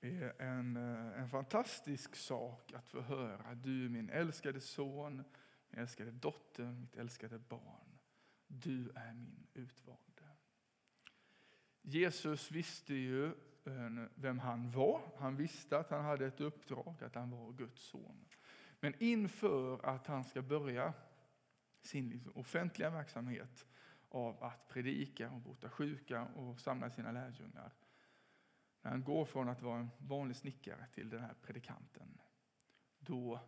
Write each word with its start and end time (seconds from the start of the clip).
är 0.00 0.42
en, 0.42 0.76
eh, 0.76 1.20
en 1.20 1.28
fantastisk 1.28 2.16
sak 2.16 2.72
att 2.72 2.88
få 2.88 3.00
höra. 3.00 3.54
Du 3.54 3.84
är 3.84 3.88
min 3.88 4.10
älskade 4.10 4.60
son, 4.60 5.24
min 5.70 5.80
älskade 5.80 6.10
dotter, 6.10 6.72
mitt 6.72 6.96
älskade 6.96 7.38
barn. 7.38 7.98
Du 8.46 8.90
är 8.94 9.14
min 9.14 9.46
utvalde. 9.54 10.00
Jesus 11.82 12.50
visste 12.50 12.94
ju 12.94 13.26
eh, 13.26 14.06
vem 14.14 14.38
han 14.38 14.70
var. 14.70 15.00
Han 15.18 15.36
visste 15.36 15.78
att 15.78 15.90
han 15.90 16.04
hade 16.04 16.26
ett 16.26 16.40
uppdrag, 16.40 17.04
att 17.04 17.14
han 17.14 17.30
var 17.30 17.52
Guds 17.52 17.82
son. 17.82 18.24
Men 18.80 18.94
inför 18.98 19.86
att 19.86 20.06
han 20.06 20.24
ska 20.24 20.42
börja 20.42 20.92
sin 21.82 22.08
liksom 22.08 22.32
offentliga 22.36 22.90
verksamhet 22.90 23.66
av 24.08 24.44
att 24.44 24.68
predika 24.68 25.30
och 25.30 25.40
bota 25.40 25.70
sjuka 25.70 26.24
och 26.24 26.60
samla 26.60 26.90
sina 26.90 27.12
lärjungar. 27.12 27.72
När 28.82 28.90
han 28.90 29.04
går 29.04 29.24
från 29.24 29.48
att 29.48 29.62
vara 29.62 29.78
en 29.78 29.90
vanlig 29.98 30.36
snickare 30.36 30.86
till 30.86 31.10
den 31.10 31.20
här 31.20 31.34
predikanten, 31.42 32.20
då 32.98 33.40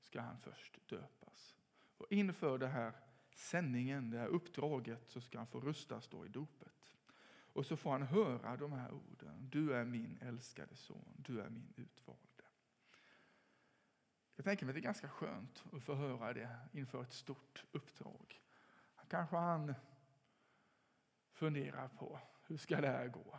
ska 0.00 0.20
han 0.20 0.38
först 0.38 0.88
döpas. 0.88 1.56
Och 1.96 2.06
inför 2.10 2.58
det 2.58 2.68
här 2.68 2.92
sändningen, 3.34 4.10
det 4.10 4.18
här 4.18 4.26
uppdraget, 4.26 5.08
så 5.08 5.20
ska 5.20 5.38
han 5.38 5.46
få 5.46 5.60
rustas 5.60 6.08
då 6.08 6.26
i 6.26 6.28
dopet. 6.28 6.96
Och 7.52 7.66
så 7.66 7.76
får 7.76 7.90
han 7.92 8.02
höra 8.02 8.56
de 8.56 8.72
här 8.72 8.92
orden. 8.92 9.48
Du 9.50 9.74
är 9.74 9.84
min 9.84 10.18
älskade 10.20 10.76
son, 10.76 11.14
du 11.16 11.40
är 11.40 11.50
min 11.50 11.72
utvalde. 11.76 12.26
Jag 14.36 14.44
tänker 14.44 14.66
mig 14.66 14.70
att 14.72 14.74
det 14.74 14.80
är 14.80 14.82
ganska 14.82 15.08
skönt 15.08 15.64
att 15.72 15.82
få 15.82 15.94
höra 15.94 16.32
det 16.32 16.58
inför 16.72 17.02
ett 17.02 17.12
stort 17.12 17.64
uppdrag. 17.72 18.40
Kanske 19.08 19.36
han 19.36 19.74
funderar 21.32 21.88
på 21.88 22.20
hur 22.46 22.56
ska 22.56 22.80
det 22.80 22.88
här 22.88 23.08
gå? 23.08 23.38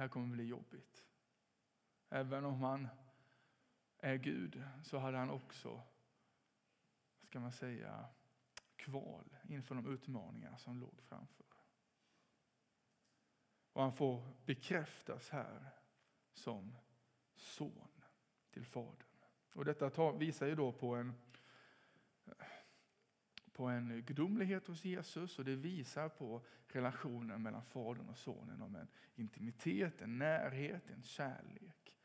Det 0.00 0.04
här 0.04 0.08
kommer 0.08 0.26
bli 0.26 0.44
jobbigt. 0.44 1.04
Även 2.08 2.44
om 2.44 2.54
han 2.54 2.88
är 3.98 4.16
Gud 4.16 4.64
så 4.82 4.98
hade 4.98 5.18
han 5.18 5.30
också, 5.30 5.82
ska 7.22 7.40
man 7.40 7.52
säga, 7.52 8.08
kval 8.76 9.36
inför 9.48 9.74
de 9.74 9.94
utmaningar 9.94 10.56
som 10.56 10.80
låg 10.80 11.02
framför. 11.02 11.46
Och 13.72 13.82
han 13.82 13.92
får 13.92 14.32
bekräftas 14.44 15.30
här 15.30 15.70
som 16.32 16.76
son 17.34 18.02
till 18.50 18.64
Fadern. 18.64 19.24
Och 19.54 19.64
detta 19.64 20.12
visar 20.12 20.46
ju 20.46 20.54
då 20.54 20.72
på 20.72 20.94
en, 20.94 21.14
på 23.60 23.68
en 23.68 24.02
gudomlighet 24.02 24.66
hos 24.66 24.84
Jesus 24.84 25.38
och 25.38 25.44
det 25.44 25.56
visar 25.56 26.08
på 26.08 26.42
relationen 26.68 27.42
mellan 27.42 27.62
Fadern 27.62 28.08
och 28.08 28.18
Sonen 28.18 28.62
om 28.62 28.76
en 28.76 28.88
intimitet, 29.14 30.00
en 30.00 30.18
närhet, 30.18 30.90
en 30.90 31.02
kärlek. 31.02 31.96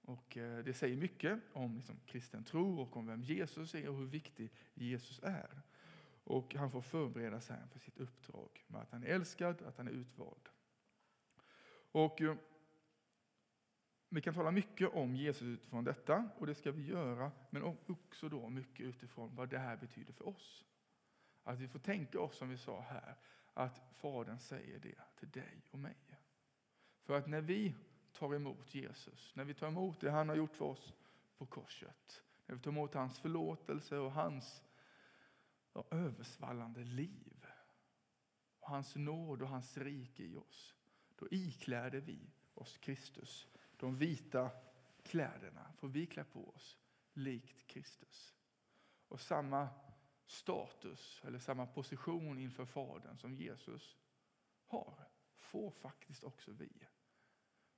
Och 0.00 0.36
eh, 0.36 0.64
Det 0.64 0.74
säger 0.74 0.96
mycket 0.96 1.40
om 1.52 1.76
liksom 1.76 2.00
kristen 2.06 2.44
tro 2.44 2.80
och 2.80 2.96
om 2.96 3.06
vem 3.06 3.22
Jesus 3.22 3.74
är 3.74 3.88
och 3.88 3.96
hur 3.96 4.06
viktig 4.06 4.50
Jesus 4.74 5.20
är. 5.22 5.62
Och 6.24 6.54
Han 6.54 6.70
får 6.70 6.82
förbereda 6.82 7.40
sig 7.40 7.56
för 7.72 7.78
sitt 7.78 7.98
uppdrag 7.98 8.64
med 8.66 8.80
att 8.80 8.90
han 8.90 9.02
är 9.02 9.08
älskad, 9.08 9.62
att 9.62 9.76
han 9.76 9.88
är 9.88 9.92
utvald. 9.92 10.48
Och 11.92 12.22
eh, 12.22 12.36
vi 14.08 14.20
kan 14.20 14.34
tala 14.34 14.50
mycket 14.50 14.88
om 14.94 15.16
Jesus 15.16 15.42
utifrån 15.42 15.84
detta, 15.84 16.30
och 16.38 16.46
det 16.46 16.54
ska 16.54 16.72
vi 16.72 16.86
göra, 16.86 17.32
men 17.50 17.62
också 17.62 18.28
då 18.28 18.48
mycket 18.48 18.86
utifrån 18.86 19.34
vad 19.34 19.48
det 19.48 19.58
här 19.58 19.76
betyder 19.76 20.12
för 20.12 20.28
oss. 20.28 20.64
Att 21.42 21.58
vi 21.58 21.68
får 21.68 21.78
tänka 21.78 22.20
oss, 22.20 22.36
som 22.36 22.48
vi 22.48 22.56
sa 22.56 22.80
här, 22.80 23.16
att 23.54 23.82
Fadern 23.96 24.38
säger 24.38 24.78
det 24.78 24.98
till 25.18 25.30
dig 25.30 25.62
och 25.70 25.78
mig. 25.78 26.20
För 27.02 27.14
att 27.14 27.26
när 27.26 27.40
vi 27.40 27.74
tar 28.12 28.34
emot 28.34 28.74
Jesus, 28.74 29.32
när 29.36 29.44
vi 29.44 29.54
tar 29.54 29.68
emot 29.68 30.00
det 30.00 30.10
han 30.10 30.28
har 30.28 30.36
gjort 30.36 30.56
för 30.56 30.64
oss 30.64 30.94
på 31.38 31.46
korset, 31.46 32.22
när 32.46 32.54
vi 32.54 32.60
tar 32.60 32.70
emot 32.70 32.94
hans 32.94 33.18
förlåtelse 33.18 33.98
och 33.98 34.12
hans 34.12 34.62
ja, 35.72 35.84
översvallande 35.90 36.84
liv, 36.84 37.46
och 38.60 38.68
hans 38.68 38.96
nåd 38.96 39.42
och 39.42 39.48
hans 39.48 39.76
rike 39.76 40.22
i 40.22 40.36
oss, 40.36 40.74
då 41.16 41.28
ikläder 41.30 42.00
vi 42.00 42.30
oss 42.54 42.78
Kristus 42.78 43.48
de 43.78 43.96
vita 43.96 44.50
kläderna 45.02 45.72
får 45.76 45.88
vi 45.88 46.06
klä 46.06 46.24
på 46.24 46.48
oss 46.48 46.78
likt 47.12 47.66
Kristus. 47.66 48.34
Och 49.08 49.20
samma 49.20 49.68
status 50.26 51.20
eller 51.24 51.38
samma 51.38 51.66
position 51.66 52.38
inför 52.38 52.64
Fadern 52.64 53.18
som 53.18 53.34
Jesus 53.34 53.96
har 54.66 55.08
får 55.38 55.70
faktiskt 55.70 56.24
också 56.24 56.52
vi. 56.52 56.70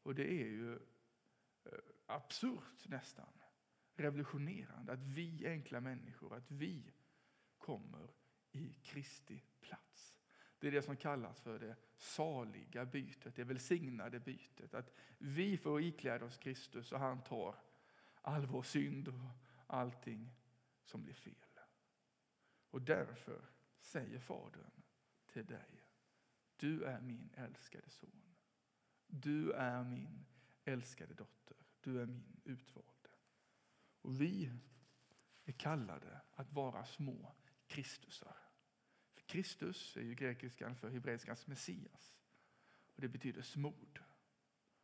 Och 0.02 0.14
det 0.14 0.30
är 0.30 0.46
ju 0.46 0.74
eh, 1.64 1.78
absurt 2.06 2.88
nästan, 2.88 3.32
revolutionerande 3.94 4.92
att 4.92 5.02
vi 5.02 5.46
enkla 5.46 5.80
människor, 5.80 6.34
att 6.34 6.50
vi 6.50 6.92
kommer 7.58 8.10
i 8.52 8.72
Kristi 8.72 9.42
plats. 9.60 10.19
Det 10.60 10.66
är 10.66 10.72
det 10.72 10.82
som 10.82 10.96
kallas 10.96 11.40
för 11.40 11.58
det 11.58 11.76
saliga 11.96 12.84
bytet, 12.84 13.36
det 13.36 13.44
välsignade 13.44 14.20
bytet. 14.20 14.74
Att 14.74 14.92
vi 15.18 15.56
får 15.56 15.82
ikläda 15.82 16.24
oss 16.24 16.38
Kristus 16.38 16.92
och 16.92 16.98
han 16.98 17.22
tar 17.22 17.54
all 18.22 18.46
vår 18.46 18.62
synd 18.62 19.08
och 19.08 19.30
allting 19.66 20.30
som 20.84 21.02
blir 21.02 21.14
fel. 21.14 21.34
Och 22.70 22.82
därför 22.82 23.50
säger 23.80 24.18
Fadern 24.18 24.82
till 25.26 25.46
dig, 25.46 25.84
du 26.56 26.84
är 26.84 27.00
min 27.00 27.30
älskade 27.36 27.90
son. 27.90 28.36
Du 29.06 29.52
är 29.52 29.84
min 29.84 30.26
älskade 30.64 31.14
dotter. 31.14 31.56
Du 31.80 32.00
är 32.00 32.06
min 32.06 32.40
utvalde. 32.44 33.10
Och 34.02 34.20
vi 34.20 34.52
är 35.44 35.52
kallade 35.52 36.20
att 36.32 36.52
vara 36.52 36.84
små 36.84 37.34
Kristusar. 37.66 38.49
Kristus 39.30 39.96
är 39.96 40.02
ju 40.02 40.14
grekiskan 40.14 40.76
för 40.76 40.90
hebreiskans 40.90 41.46
Messias. 41.46 42.16
Och 42.94 43.00
det 43.00 43.08
betyder 43.08 43.42
smord. 43.42 44.00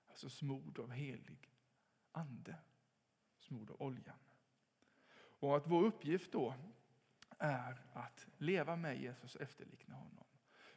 Alltså 0.09 0.29
smord 0.29 0.79
av 0.79 0.91
helig 0.91 1.53
ande. 2.13 2.57
Smord 3.39 3.71
av 3.71 3.83
oljan. 3.83 4.17
Och 5.15 5.57
att 5.57 5.67
vår 5.67 5.85
uppgift 5.85 6.33
då 6.33 6.55
är 7.39 7.83
att 7.93 8.27
leva 8.39 8.77
med 8.77 9.01
Jesus 9.01 9.35
och 9.35 9.43
efterlikna 9.43 9.95
honom. 9.95 10.25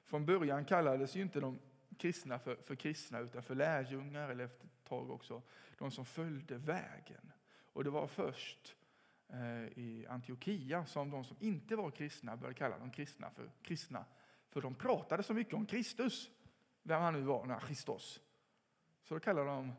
Från 0.04 0.26
början 0.26 0.66
kallades 0.66 1.16
ju 1.16 1.22
inte 1.22 1.40
de 1.40 1.60
kristna 1.98 2.40
för, 2.40 2.56
för 2.56 2.76
kristna 2.76 3.20
utan 3.20 3.44
för 3.44 3.56
lärjungar 3.56 4.30
eller 4.30 4.46
efter 4.46 4.66
ett 4.66 4.84
tag 4.84 5.12
också 5.12 5.42
de 5.78 5.92
som 5.92 6.06
följde 6.06 6.58
vägen. 6.58 7.32
Och 7.74 7.84
det 7.84 7.90
var 7.90 8.08
först 8.08 8.76
Eh, 9.34 9.78
i 9.78 10.06
Antiochia 10.10 10.86
som 10.86 11.10
de 11.10 11.24
som 11.24 11.38
inte 11.40 11.76
var 11.76 11.92
kristna 11.92 12.38
började 12.38 12.58
kalla 12.58 12.80
de 12.80 12.92
kristna 12.92 13.30
för 13.30 13.52
kristna. 13.62 14.06
För 14.50 14.62
de 14.62 14.76
pratade 14.76 15.24
så 15.24 15.34
mycket 15.34 15.54
om 15.54 15.66
Kristus, 15.66 16.30
vem 16.84 17.02
han 17.02 17.14
nu 17.14 17.22
var, 17.22 17.46
nej, 17.46 17.60
Christos. 17.66 18.22
Så 19.04 19.14
då 19.14 19.20
kallade 19.20 19.48
de 19.48 19.74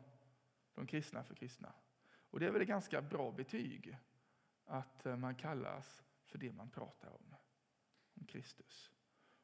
de 0.75 0.87
kristna 0.87 1.23
för 1.23 1.35
kristna. 1.35 1.73
Och 2.29 2.39
det 2.39 2.45
är 2.45 2.51
väl 2.51 2.61
ett 2.61 2.67
ganska 2.67 3.01
bra 3.01 3.31
betyg 3.31 3.97
att 4.65 5.05
eh, 5.05 5.15
man 5.15 5.35
kallas 5.35 6.03
för 6.25 6.37
det 6.37 6.51
man 6.51 6.69
pratar 6.69 7.09
om, 7.09 7.35
om 8.13 8.25
Kristus. 8.25 8.91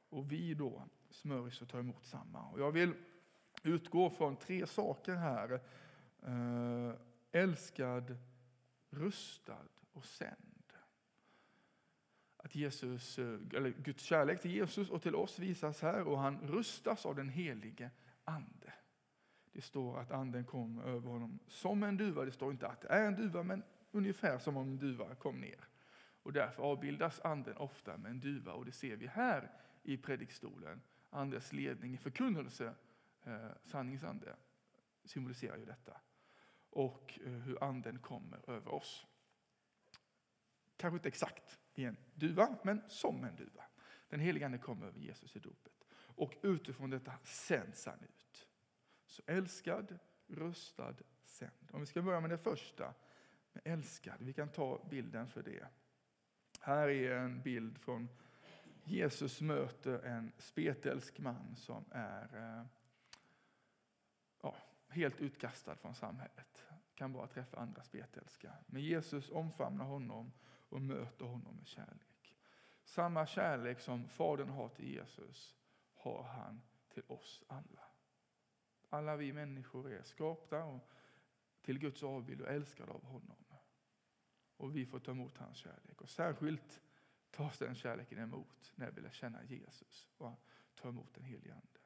Och 0.09 0.31
vi 0.31 0.53
då 0.53 0.83
smörjs 1.09 1.61
och 1.61 1.69
tar 1.69 1.79
emot 1.79 2.05
samma. 2.05 2.49
Och 2.49 2.59
jag 2.59 2.71
vill 2.71 2.93
utgå 3.63 4.09
från 4.09 4.35
tre 4.35 4.67
saker 4.67 5.15
här. 5.15 5.61
Äh, 6.21 6.95
älskad, 7.31 8.17
rustad 8.89 9.67
och 9.97 10.05
sänd. 10.05 10.73
Att 12.37 12.55
Jesus, 12.55 13.19
eh, 13.19 13.39
eller 13.53 13.69
Guds 13.69 14.03
kärlek 14.03 14.41
till 14.41 14.51
Jesus 14.51 14.89
och 14.89 15.01
till 15.01 15.15
oss 15.15 15.39
visas 15.39 15.81
här 15.81 16.07
och 16.07 16.19
han 16.19 16.39
rustas 16.41 17.05
av 17.05 17.15
den 17.15 17.29
helige 17.29 17.91
Ande. 18.23 18.73
Det 19.51 19.61
står 19.61 19.99
att 19.99 20.11
anden 20.11 20.45
kom 20.45 20.79
över 20.79 21.09
honom 21.09 21.39
som 21.47 21.83
en 21.83 21.97
duva. 21.97 22.25
Det 22.25 22.31
står 22.31 22.51
inte 22.51 22.67
att 22.67 22.81
det 22.81 22.87
är 22.87 23.07
en 23.07 23.15
duva, 23.15 23.43
men 23.43 23.63
ungefär 23.91 24.39
som 24.39 24.57
om 24.57 24.67
en 24.67 24.77
duva 24.77 25.15
kom 25.15 25.39
ner. 25.39 25.67
Och 26.23 26.33
därför 26.33 26.63
avbildas 26.63 27.19
anden 27.19 27.57
ofta 27.57 27.97
med 27.97 28.11
en 28.11 28.19
duva 28.19 28.53
och 28.53 28.65
det 28.65 28.71
ser 28.71 28.95
vi 28.95 29.07
här 29.07 29.51
i 29.83 29.97
predikstolen. 29.97 30.81
Andens 31.09 31.53
ledning 31.53 31.93
i 31.93 31.97
förkunnelse, 31.97 32.73
eh, 33.23 33.49
sanningsande, 33.65 34.35
symboliserar 35.03 35.57
ju 35.57 35.65
detta. 35.65 35.97
Och 36.69 37.19
eh, 37.25 37.31
hur 37.31 37.63
anden 37.63 37.99
kommer 37.99 38.49
över 38.49 38.73
oss. 38.73 39.05
Kanske 40.77 40.95
inte 40.95 41.07
exakt 41.07 41.59
i 41.75 41.85
en 41.85 41.97
duva, 42.13 42.57
men 42.63 42.81
som 42.87 43.23
en 43.23 43.35
duva. 43.35 43.63
Den 44.09 44.19
helige 44.19 44.45
Ande 44.45 44.57
kom 44.57 44.83
över 44.83 44.99
Jesus 44.99 45.35
i 45.35 45.39
dopet. 45.39 45.87
Och 45.93 46.33
utifrån 46.41 46.89
detta 46.89 47.13
sänds 47.23 47.85
han 47.85 47.99
ut. 48.03 48.47
Så 49.05 49.21
älskad, 49.25 49.99
rustad, 50.27 50.95
sänd. 51.23 51.69
Om 51.71 51.79
vi 51.79 51.85
ska 51.85 52.01
börja 52.01 52.19
med 52.19 52.29
det 52.29 52.37
första, 52.37 52.93
med 53.53 53.61
älskad. 53.65 54.15
Vi 54.19 54.33
kan 54.33 54.49
ta 54.49 54.87
bilden 54.89 55.27
för 55.27 55.43
det. 55.43 55.67
Här 56.59 56.87
är 56.87 57.15
en 57.15 57.41
bild 57.41 57.77
från 57.77 58.09
Jesus 58.83 59.41
möter 59.41 59.99
en 59.99 60.31
spetälsk 60.37 61.19
man 61.19 61.55
som 61.55 61.85
är 61.91 62.35
eh, 62.35 62.65
ja, 64.41 64.55
helt 64.89 65.21
utkastad 65.21 65.75
från 65.75 65.95
samhället. 65.95 66.65
Kan 66.95 67.13
bara 67.13 67.27
träffa 67.27 67.57
andra 67.57 67.83
spetälska. 67.83 68.53
Men 68.65 68.81
Jesus 68.81 69.29
omfamnar 69.29 69.85
honom 69.85 70.31
och 70.69 70.81
möter 70.81 71.25
honom 71.25 71.55
med 71.55 71.67
kärlek. 71.67 72.35
Samma 72.83 73.25
kärlek 73.25 73.79
som 73.79 74.09
Fadern 74.09 74.49
har 74.49 74.69
till 74.69 74.87
Jesus 74.87 75.55
har 75.93 76.23
han 76.23 76.61
till 76.89 77.03
oss 77.07 77.43
alla. 77.47 77.83
Alla 78.89 79.15
vi 79.15 79.33
människor 79.33 79.91
är 79.91 80.03
skapta 80.03 80.63
och 80.63 80.89
till 81.61 81.79
Guds 81.79 82.03
avbild 82.03 82.41
och 82.41 82.47
älskade 82.47 82.91
av 82.91 83.03
honom. 83.03 83.45
Och 84.57 84.75
vi 84.75 84.85
får 84.85 84.99
ta 84.99 85.11
emot 85.11 85.37
hans 85.37 85.57
kärlek. 85.57 86.01
Och 86.01 86.09
särskilt 86.09 86.81
tas 87.31 87.57
den 87.57 87.75
kärleken 87.75 88.19
emot 88.19 88.73
när 88.75 88.91
vi 88.91 89.01
lär 89.01 89.11
känna 89.11 89.43
Jesus 89.43 90.09
och 90.17 90.33
ta 90.75 90.89
emot 90.89 91.13
den 91.13 91.23
helige 91.23 91.53
Ande. 91.53 91.79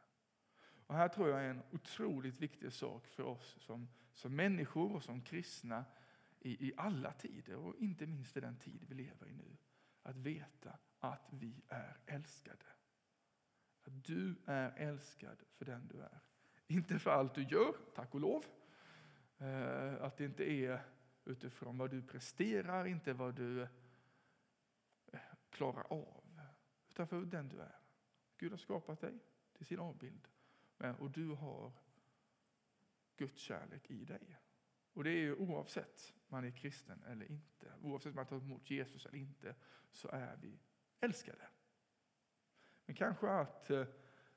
Och 0.88 0.96
här 0.96 1.08
tror 1.08 1.30
jag 1.30 1.40
är 1.40 1.50
en 1.50 1.64
otroligt 1.72 2.40
viktig 2.40 2.74
sak 2.74 3.08
för 3.08 3.24
oss 3.24 3.56
som, 3.60 3.88
som 4.14 4.36
människor 4.36 4.96
och 4.96 5.04
som 5.04 5.22
kristna 5.22 5.86
i, 6.42 6.68
i 6.68 6.74
alla 6.78 7.14
tider 7.14 7.56
och 7.56 7.76
inte 7.78 8.08
minst 8.08 8.38
i 8.38 8.40
den 8.40 8.58
tid 8.58 8.86
vi 8.88 8.96
lever 8.96 9.28
i 9.28 9.34
nu. 9.34 9.58
Att 10.04 10.18
veta 10.18 10.78
att 11.00 11.30
vi 11.30 11.64
är 11.68 11.98
älskade. 12.06 12.66
Att 13.84 14.04
du 14.06 14.36
är 14.46 14.74
älskad 14.78 15.44
för 15.58 15.66
den 15.66 15.88
du 15.88 16.02
är. 16.02 16.20
Inte 16.68 17.00
för 17.00 17.12
allt 17.12 17.36
du 17.36 17.44
gör, 17.44 17.76
tack 17.96 18.14
och 18.14 18.20
lov. 18.20 18.46
Eh, 19.38 20.04
att 20.04 20.18
det 20.18 20.26
inte 20.26 20.52
är 20.52 20.82
utifrån 21.26 21.78
vad 21.78 21.92
du 21.92 22.02
presterar, 22.02 22.86
inte 22.86 23.14
vad 23.14 23.36
du 23.36 23.62
eh, 23.62 25.20
klarar 25.50 25.94
av. 25.94 26.42
Utan 26.90 27.08
för 27.08 27.22
den 27.22 27.50
du 27.50 27.60
är. 27.60 27.80
Gud 28.38 28.52
har 28.52 28.58
skapat 28.58 29.02
dig 29.02 29.20
till 29.54 29.66
sin 29.66 29.80
avbild. 29.80 30.28
Eh, 30.80 31.02
och 31.02 31.12
du 31.12 31.28
har 31.28 31.72
Guds 33.18 33.42
kärlek 33.42 33.92
i 33.92 34.06
dig. 34.06 34.38
Och 34.94 35.04
det 35.04 35.10
är 35.10 35.22
ju 35.22 35.36
oavsett 35.36 36.14
man 36.32 36.46
är 36.46 36.52
kristen 36.52 37.04
eller 37.04 37.32
inte, 37.32 37.74
oavsett 37.82 38.10
om 38.10 38.16
man 38.16 38.26
tar 38.26 38.38
emot 38.38 38.70
Jesus 38.70 39.06
eller 39.06 39.18
inte, 39.18 39.56
så 39.92 40.08
är 40.08 40.38
vi 40.42 40.60
älskade. 41.00 41.48
Men 42.86 42.96
kanske 42.96 43.30
att 43.30 43.70
eh, 43.70 43.86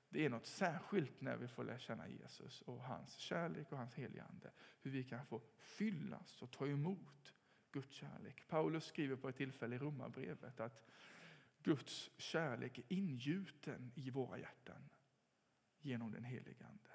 det 0.08 0.25
är 0.25 0.31
något 0.31 0.46
särskilt 0.46 1.20
när 1.20 1.37
vi 1.37 1.49
får 1.49 1.64
lära 1.64 1.79
känna 1.79 2.08
Jesus 2.08 2.62
och 2.62 2.81
hans 2.81 3.17
kärlek 3.17 3.73
och 3.73 3.79
hans 3.79 3.94
heligande. 3.94 4.50
Hur 4.82 4.91
vi 4.91 5.05
kan 5.05 5.26
få 5.26 5.43
fyllas 5.58 6.43
och 6.43 6.50
ta 6.50 6.67
emot 6.67 7.35
Guds 7.73 7.94
kärlek. 7.94 8.49
Paulus 8.49 8.85
skriver 8.85 9.17
på 9.17 9.29
ett 9.29 9.37
tillfälle 9.37 9.76
i 9.76 9.79
Romarbrevet 9.79 10.61
att 10.61 10.85
Guds 11.62 12.11
kärlek 12.17 12.79
är 12.79 12.85
ingjuten 12.88 13.93
i 13.94 14.11
våra 14.11 14.38
hjärtan 14.38 14.91
genom 15.81 16.12
den 16.12 16.25
helige 16.25 16.67
Ande. 16.67 16.91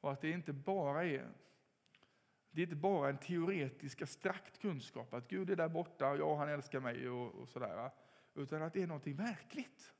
Och 0.00 0.12
att 0.12 0.20
det 0.20 0.30
inte 0.30 0.52
bara 0.52 1.04
är 1.04 1.32
det 2.50 2.60
är 2.60 2.62
inte 2.62 2.76
bara 2.76 3.08
en 3.08 3.18
teoretisk 3.18 4.02
abstrakt 4.02 4.58
kunskap 4.58 5.14
att 5.14 5.28
Gud 5.28 5.50
är 5.50 5.56
där 5.56 5.68
borta, 5.68 6.16
ja 6.16 6.36
han 6.36 6.48
älskar 6.48 6.80
mig 6.80 7.08
och, 7.08 7.34
och 7.34 7.48
sådär. 7.48 7.90
Utan 8.34 8.62
att 8.62 8.72
det 8.72 8.82
är 8.82 8.86
någonting 8.86 9.16
verkligt. 9.16 9.92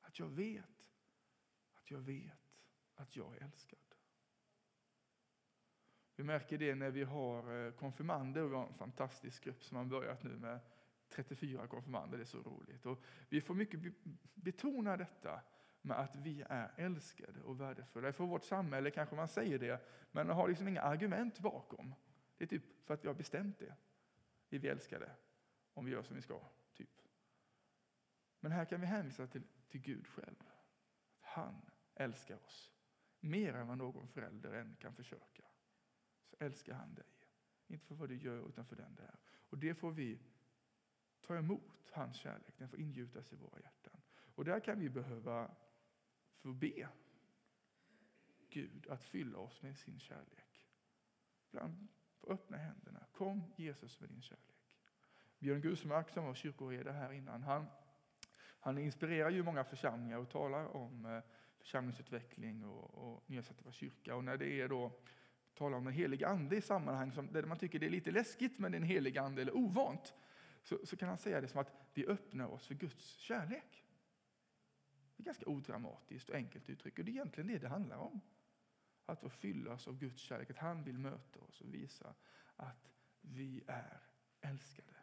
Att 0.00 0.18
jag 0.18 0.28
vet, 0.28 0.86
att 1.74 1.90
jag 1.90 1.98
vet 1.98 2.48
att 2.94 3.16
jag 3.16 3.36
är 3.36 3.44
älskad. 3.44 3.78
Vi 6.16 6.24
märker 6.24 6.58
det 6.58 6.74
när 6.74 6.90
vi 6.90 7.04
har 7.04 7.66
eh, 7.66 7.72
konfirmander, 7.72 8.42
vi 8.42 8.54
har 8.54 8.66
en 8.66 8.74
fantastisk 8.74 9.44
grupp 9.44 9.64
som 9.64 9.76
har 9.76 9.84
börjat 9.84 10.22
nu 10.22 10.36
med 10.36 10.60
34 11.08 11.66
konfirmander, 11.66 12.18
det 12.18 12.22
är 12.22 12.26
så 12.26 12.42
roligt. 12.42 12.86
Och 12.86 13.02
vi 13.28 13.40
får 13.40 13.54
mycket 13.54 13.80
betona 14.34 14.96
detta 14.96 15.40
med 15.82 15.98
att 15.98 16.16
vi 16.16 16.44
är 16.48 16.72
älskade 16.76 17.42
och 17.42 17.60
värdefulla. 17.60 18.12
För 18.12 18.24
vårt 18.24 18.44
samhälle 18.44 18.90
kanske 18.90 19.16
man 19.16 19.28
säger 19.28 19.58
det, 19.58 19.80
men 20.12 20.26
man 20.26 20.36
har 20.36 20.48
liksom 20.48 20.68
inga 20.68 20.82
argument 20.82 21.40
bakom. 21.40 21.94
Det 22.36 22.44
är 22.44 22.48
typ 22.48 22.86
för 22.86 22.94
att 22.94 23.04
vi 23.04 23.08
har 23.08 23.14
bestämt 23.14 23.58
det. 23.58 23.74
Vi 24.48 24.68
är 24.68 24.72
älskade 24.72 25.10
om 25.74 25.84
vi 25.84 25.92
gör 25.92 26.02
som 26.02 26.16
vi 26.16 26.22
ska. 26.22 26.40
typ. 26.74 27.02
Men 28.40 28.52
här 28.52 28.64
kan 28.64 28.80
vi 28.80 28.86
hänvisa 28.86 29.26
till, 29.26 29.42
till 29.68 29.80
Gud 29.80 30.06
själv. 30.06 30.44
Han 31.20 31.70
älskar 31.94 32.44
oss 32.44 32.72
mer 33.20 33.54
än 33.54 33.66
vad 33.66 33.78
någon 33.78 34.08
förälder 34.08 34.52
än 34.52 34.76
kan 34.80 34.94
försöka. 34.94 35.44
Så 36.24 36.36
älskar 36.38 36.74
han 36.74 36.94
dig. 36.94 37.04
Inte 37.66 37.86
för 37.86 37.94
vad 37.94 38.08
du 38.08 38.16
gör, 38.16 38.48
utan 38.48 38.66
för 38.66 38.76
den 38.76 38.94
du 38.94 39.02
är. 39.02 39.18
Och 39.50 39.58
det 39.58 39.74
får 39.74 39.90
vi 39.92 40.20
ta 41.20 41.36
emot, 41.36 41.90
hans 41.92 42.16
kärlek. 42.16 42.54
Den 42.58 42.68
får 42.68 42.80
ingjutas 42.80 43.32
i 43.32 43.36
våra 43.36 43.60
hjärtan. 43.60 44.00
Och 44.34 44.44
där 44.44 44.60
kan 44.60 44.78
vi 44.78 44.88
behöva 44.88 45.50
för 46.38 46.48
att 46.48 46.56
be 46.56 46.88
Gud 48.50 48.86
att 48.88 49.04
fylla 49.04 49.38
oss 49.38 49.62
med 49.62 49.78
sin 49.78 50.00
kärlek. 50.00 50.64
Ibland 51.48 51.88
öppna 52.26 52.56
händerna. 52.56 53.06
Kom 53.12 53.44
Jesus 53.56 54.00
med 54.00 54.08
din 54.08 54.22
kärlek. 54.22 54.44
Björn 55.38 55.60
Gusmark 55.60 56.10
som 56.10 56.24
var 56.24 56.34
kyrkoherde 56.34 56.92
här 56.92 57.12
innan, 57.12 57.42
han, 57.42 57.66
han 58.38 58.78
inspirerar 58.78 59.30
ju 59.30 59.42
många 59.42 59.64
församlingar 59.64 60.18
och 60.18 60.30
talar 60.30 60.76
om 60.76 61.06
eh, 61.06 61.22
församlingsutveckling 61.58 62.64
och, 62.64 62.94
och 62.94 63.30
nya 63.30 63.42
sätt 63.42 63.58
att 63.58 63.64
vara 63.64 63.72
kyrka. 63.72 64.16
Och 64.16 64.24
när 64.24 64.36
det 64.36 64.60
är 64.60 64.68
då 64.68 64.92
talar 65.54 65.78
om 65.78 65.84
den 65.84 65.94
heliga 65.94 66.28
ande 66.28 66.56
i 66.56 66.60
sammanhang 66.60 67.12
som, 67.12 67.32
där 67.32 67.42
man 67.42 67.58
tycker 67.58 67.78
det 67.78 67.86
är 67.86 67.90
lite 67.90 68.10
läskigt 68.10 68.58
med 68.58 68.72
den 68.72 68.82
heliga 68.82 69.22
ande 69.22 69.42
eller 69.42 69.56
ovant, 69.56 70.14
så, 70.62 70.78
så 70.86 70.96
kan 70.96 71.08
han 71.08 71.18
säga 71.18 71.40
det 71.40 71.48
som 71.48 71.60
att 71.60 71.72
vi 71.94 72.06
öppnar 72.06 72.46
oss 72.46 72.66
för 72.66 72.74
Guds 72.74 73.16
kärlek. 73.16 73.84
Det 75.18 75.22
är 75.22 75.24
ganska 75.24 75.46
odramatiskt 75.46 76.28
och 76.28 76.34
enkelt 76.34 76.70
uttryck. 76.70 76.98
Och 76.98 77.04
det 77.04 77.10
är 77.10 77.12
egentligen 77.12 77.48
det 77.48 77.58
det 77.58 77.68
handlar 77.68 77.96
om. 77.96 78.20
Att 79.06 79.20
få 79.20 79.28
fyllas 79.28 79.88
av 79.88 79.98
Guds 79.98 80.20
kärlek, 80.20 80.50
att 80.50 80.58
han 80.58 80.84
vill 80.84 80.98
möta 80.98 81.40
oss 81.40 81.60
och 81.60 81.74
visa 81.74 82.14
att 82.56 82.92
vi 83.20 83.62
är 83.66 84.00
älskade. 84.40 84.94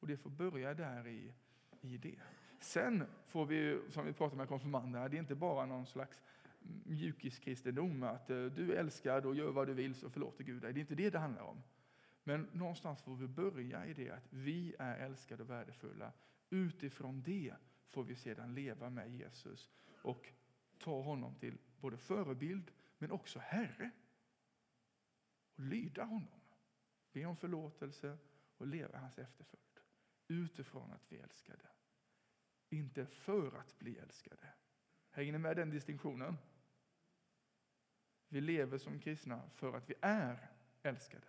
Och 0.00 0.06
det 0.06 0.16
får 0.16 0.30
börja 0.30 0.74
där 0.74 1.06
i, 1.06 1.34
i 1.80 1.98
det. 1.98 2.20
Sen 2.60 3.06
får 3.26 3.46
vi, 3.46 3.80
som 3.90 4.06
vi 4.06 4.12
pratar 4.12 4.36
med 4.36 4.48
konfirmanderna, 4.48 5.08
det 5.08 5.16
är 5.16 5.18
inte 5.18 5.34
bara 5.34 5.66
någon 5.66 5.86
slags 5.86 6.22
mjukiskristendom, 6.84 8.02
att 8.02 8.30
eh, 8.30 8.44
du 8.44 8.72
är 8.72 8.76
älskad 8.76 9.26
och 9.26 9.34
gör 9.34 9.52
vad 9.52 9.66
du 9.66 9.74
vill 9.74 9.94
så 9.94 10.10
förlåter 10.10 10.44
Gud 10.44 10.62
dig. 10.62 10.72
Det 10.72 10.78
är 10.78 10.80
inte 10.80 10.94
det 10.94 11.10
det 11.10 11.18
handlar 11.18 11.42
om. 11.42 11.62
Men 12.24 12.48
någonstans 12.52 13.02
får 13.02 13.16
vi 13.16 13.28
börja 13.28 13.86
i 13.86 13.94
det 13.94 14.10
att 14.10 14.26
vi 14.30 14.74
är 14.78 14.96
älskade 14.98 15.42
och 15.42 15.50
värdefulla. 15.50 16.12
Utifrån 16.50 17.22
det 17.22 17.54
får 17.88 18.04
vi 18.04 18.16
sedan 18.16 18.54
leva 18.54 18.90
med 18.90 19.14
Jesus 19.14 19.70
och 20.02 20.32
ta 20.78 21.02
honom 21.02 21.34
till 21.34 21.58
både 21.80 21.96
förebild 21.96 22.70
men 22.98 23.10
också 23.10 23.38
Herre. 23.38 23.90
Och 25.54 25.60
lyda 25.60 26.04
honom. 26.04 26.40
Be 27.12 27.24
om 27.24 27.36
förlåtelse 27.36 28.18
och 28.56 28.66
leva 28.66 28.98
hans 28.98 29.18
efterföljd. 29.18 29.80
Utifrån 30.28 30.92
att 30.92 31.12
vi 31.12 31.18
är 31.18 31.22
älskade. 31.22 31.68
Inte 32.68 33.06
för 33.06 33.58
att 33.58 33.78
bli 33.78 33.98
älskade. 33.98 34.48
Hänger 35.10 35.32
ni 35.32 35.38
med 35.38 35.56
den 35.56 35.70
distinktionen? 35.70 36.36
Vi 38.28 38.40
lever 38.40 38.78
som 38.78 39.00
kristna 39.00 39.50
för 39.50 39.76
att 39.76 39.90
vi 39.90 39.94
är 40.00 40.50
älskade. 40.82 41.26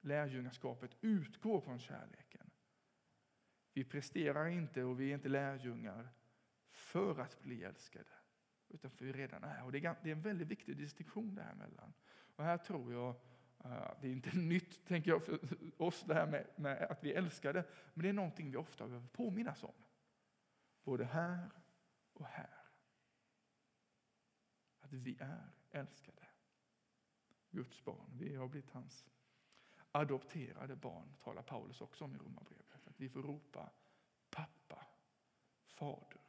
Lärjungaskapet 0.00 0.96
utgår 1.00 1.60
från 1.60 1.78
kärleken. 1.78 2.39
Vi 3.80 3.84
presterar 3.84 4.46
inte 4.46 4.84
och 4.84 5.00
vi 5.00 5.10
är 5.10 5.14
inte 5.14 5.28
lärjungar 5.28 6.08
för 6.70 7.20
att 7.20 7.42
bli 7.42 7.64
älskade, 7.64 8.10
utan 8.68 8.90
för 8.90 9.04
vi 9.04 9.12
redan 9.12 9.44
är. 9.44 9.64
Och 9.64 9.72
det 9.72 9.84
är 9.84 10.06
en 10.06 10.22
väldigt 10.22 10.48
viktig 10.48 10.76
distinktion 10.76 11.34
däremellan. 11.34 11.92
Och 12.36 12.44
här 12.44 12.58
tror 12.58 12.92
jag, 12.92 13.08
eh, 13.64 13.92
det 14.00 14.08
är 14.08 14.12
inte 14.12 14.36
nytt 14.38 14.86
tänker 14.86 15.10
jag 15.10 15.24
för 15.24 15.38
oss 15.76 16.04
det 16.06 16.14
här 16.14 16.26
med, 16.26 16.46
med 16.56 16.82
att 16.82 17.04
vi 17.04 17.12
är 17.12 17.18
älskade, 17.18 17.64
men 17.94 18.02
det 18.02 18.08
är 18.08 18.12
någonting 18.12 18.50
vi 18.50 18.56
ofta 18.56 18.86
behöver 18.86 19.08
påminnas 19.08 19.64
om. 19.64 19.84
Både 20.84 21.04
här 21.04 21.50
och 22.12 22.26
här. 22.26 22.58
Att 24.80 24.92
vi 24.92 25.16
är 25.20 25.52
älskade. 25.70 26.26
Guds 27.50 27.84
barn, 27.84 28.10
vi 28.18 28.34
har 28.34 28.48
blivit 28.48 28.70
hans 28.70 29.06
adopterade 29.92 30.76
barn 30.76 31.14
talar 31.24 31.42
Paulus 31.42 31.80
också 31.80 32.04
om 32.04 32.14
i 32.14 32.18
Romarbrevet. 32.18 32.69
Vi 33.00 33.08
får 33.08 33.22
ropa 33.22 33.70
pappa, 34.30 34.86
fader, 35.66 36.20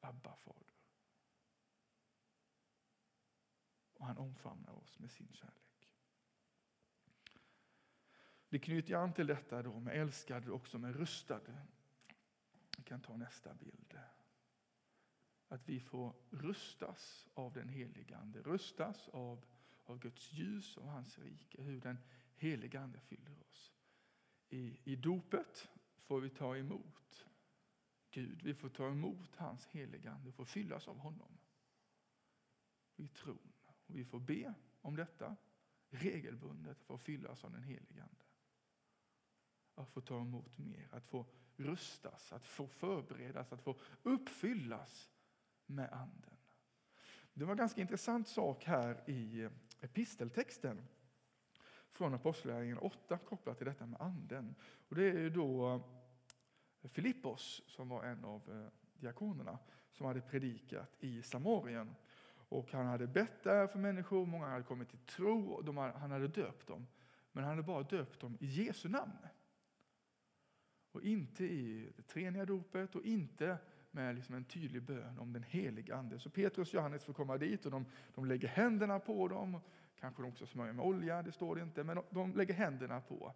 Abba 0.00 0.36
fader. 0.36 0.74
Och 3.94 4.06
han 4.06 4.18
omfamnar 4.18 4.72
oss 4.72 4.98
med 4.98 5.10
sin 5.10 5.32
kärlek. 5.32 5.92
Det 8.48 8.58
knyter 8.58 8.94
an 8.94 9.12
till 9.12 9.26
detta 9.26 9.62
då 9.62 9.80
med 9.80 10.00
älskad 10.00 10.48
också 10.48 10.78
med 10.78 10.96
rustad. 10.96 11.40
Vi 12.76 12.82
kan 12.82 13.00
ta 13.00 13.16
nästa 13.16 13.54
bild. 13.54 13.98
Att 15.48 15.68
vi 15.68 15.80
får 15.80 16.14
rustas 16.30 17.28
av 17.34 17.52
den 17.52 17.68
helige 17.68 18.16
Ande, 18.16 18.42
rustas 18.42 19.08
av, 19.08 19.46
av 19.84 19.98
Guds 19.98 20.32
ljus 20.32 20.76
och 20.76 20.88
hans 20.88 21.18
rike. 21.18 21.62
Hur 21.62 21.80
den 21.80 21.98
helige 22.36 22.80
Ande 22.80 23.00
fyller 23.00 23.42
oss. 23.50 23.72
I, 24.48 24.80
I 24.84 24.96
dopet 24.96 25.68
får 26.06 26.20
vi 26.20 26.30
ta 26.30 26.56
emot 26.56 27.26
Gud. 28.10 28.42
Vi 28.42 28.54
får 28.54 28.68
ta 28.68 28.88
emot 28.88 29.36
hans 29.36 29.66
heligande 29.66 30.28
och 30.28 30.34
får 30.34 30.44
fyllas 30.44 30.88
av 30.88 30.98
honom. 30.98 31.38
i 32.96 33.08
tron. 33.08 33.52
Och 33.64 33.76
vi 33.86 34.04
får 34.04 34.20
be 34.20 34.54
om 34.80 34.96
detta 34.96 35.36
regelbundet 35.88 36.82
för 36.82 36.94
att 36.94 37.00
fyllas 37.00 37.44
av 37.44 37.52
den 37.52 37.62
helige 37.62 38.02
Ande. 38.02 38.24
Att 39.74 39.90
få 39.90 40.00
ta 40.00 40.20
emot 40.20 40.58
mer, 40.58 40.88
att 40.92 41.06
få 41.06 41.26
rustas, 41.56 42.32
att 42.32 42.46
få 42.46 42.66
förberedas, 42.66 43.52
att 43.52 43.62
få 43.62 43.78
uppfyllas 44.02 45.10
med 45.66 45.92
Anden. 45.92 46.36
Det 47.34 47.44
var 47.44 47.52
en 47.52 47.58
ganska 47.58 47.80
intressant 47.80 48.28
sak 48.28 48.64
här 48.64 49.10
i 49.10 49.48
episteltexten 49.80 50.88
från 51.96 52.14
Apostlagärningarna 52.14 52.80
8 52.80 53.18
kopplat 53.18 53.58
till 53.58 53.66
detta 53.66 53.86
med 53.86 54.00
Anden. 54.00 54.54
Och 54.88 54.94
det 54.96 55.10
är 55.10 55.18
ju 55.18 55.30
då 55.30 55.74
eh, 56.82 56.88
Filippos 56.88 57.62
som 57.66 57.88
var 57.88 58.04
en 58.04 58.24
av 58.24 58.50
eh, 58.50 58.72
diakonerna 59.00 59.58
som 59.92 60.06
hade 60.06 60.20
predikat 60.20 60.96
i 61.00 61.22
Samarien. 61.22 61.94
Och 62.48 62.72
han 62.72 62.86
hade 62.86 63.06
bett 63.06 63.42
där 63.42 63.66
för 63.66 63.78
människor, 63.78 64.26
många 64.26 64.46
hade 64.46 64.62
kommit 64.62 64.88
till 64.88 64.98
tro 64.98 65.50
och 65.50 65.64
de, 65.64 65.76
han 65.76 66.10
hade 66.10 66.28
döpt 66.28 66.66
dem. 66.66 66.86
Men 67.32 67.44
han 67.44 67.50
hade 67.50 67.62
bara 67.62 67.82
döpt 67.82 68.20
dem 68.20 68.36
i 68.40 68.46
Jesu 68.46 68.88
namn. 68.88 69.18
Och 70.92 71.02
inte 71.02 71.44
i 71.44 71.92
det 71.96 72.02
treeniga 72.02 72.44
dopet 72.44 72.94
och 72.94 73.02
inte 73.02 73.58
med 73.90 74.14
liksom 74.14 74.34
en 74.34 74.44
tydlig 74.44 74.82
bön 74.82 75.18
om 75.18 75.32
den 75.32 75.42
helige 75.42 75.96
Ande. 75.96 76.18
Så 76.18 76.30
Petrus 76.30 76.68
och 76.68 76.74
Johannes 76.74 77.04
får 77.04 77.12
komma 77.12 77.38
dit 77.38 77.64
och 77.64 77.70
de, 77.70 77.86
de 78.14 78.24
lägger 78.24 78.48
händerna 78.48 78.98
på 78.98 79.28
dem. 79.28 79.60
Kanske 80.00 80.22
de 80.22 80.28
också 80.28 80.46
smörjer 80.46 80.72
med 80.72 80.84
olja, 80.84 81.22
det 81.22 81.32
står 81.32 81.56
det 81.56 81.62
inte. 81.62 81.84
Men 81.84 82.02
de, 82.10 82.34
lägger 82.34 82.54
händerna 82.54 83.00
på 83.00 83.34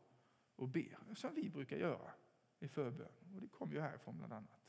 och 0.57 0.69
ber, 0.69 0.99
som 1.15 1.35
vi 1.35 1.51
brukar 1.51 1.77
göra 1.77 2.11
i 2.59 2.69
förbön. 2.69 3.35
Och 3.35 3.41
det 3.41 3.49
kommer 3.49 3.75
ju 3.75 3.81
härifrån 3.81 4.19
bland 4.19 4.33
annat. 4.33 4.61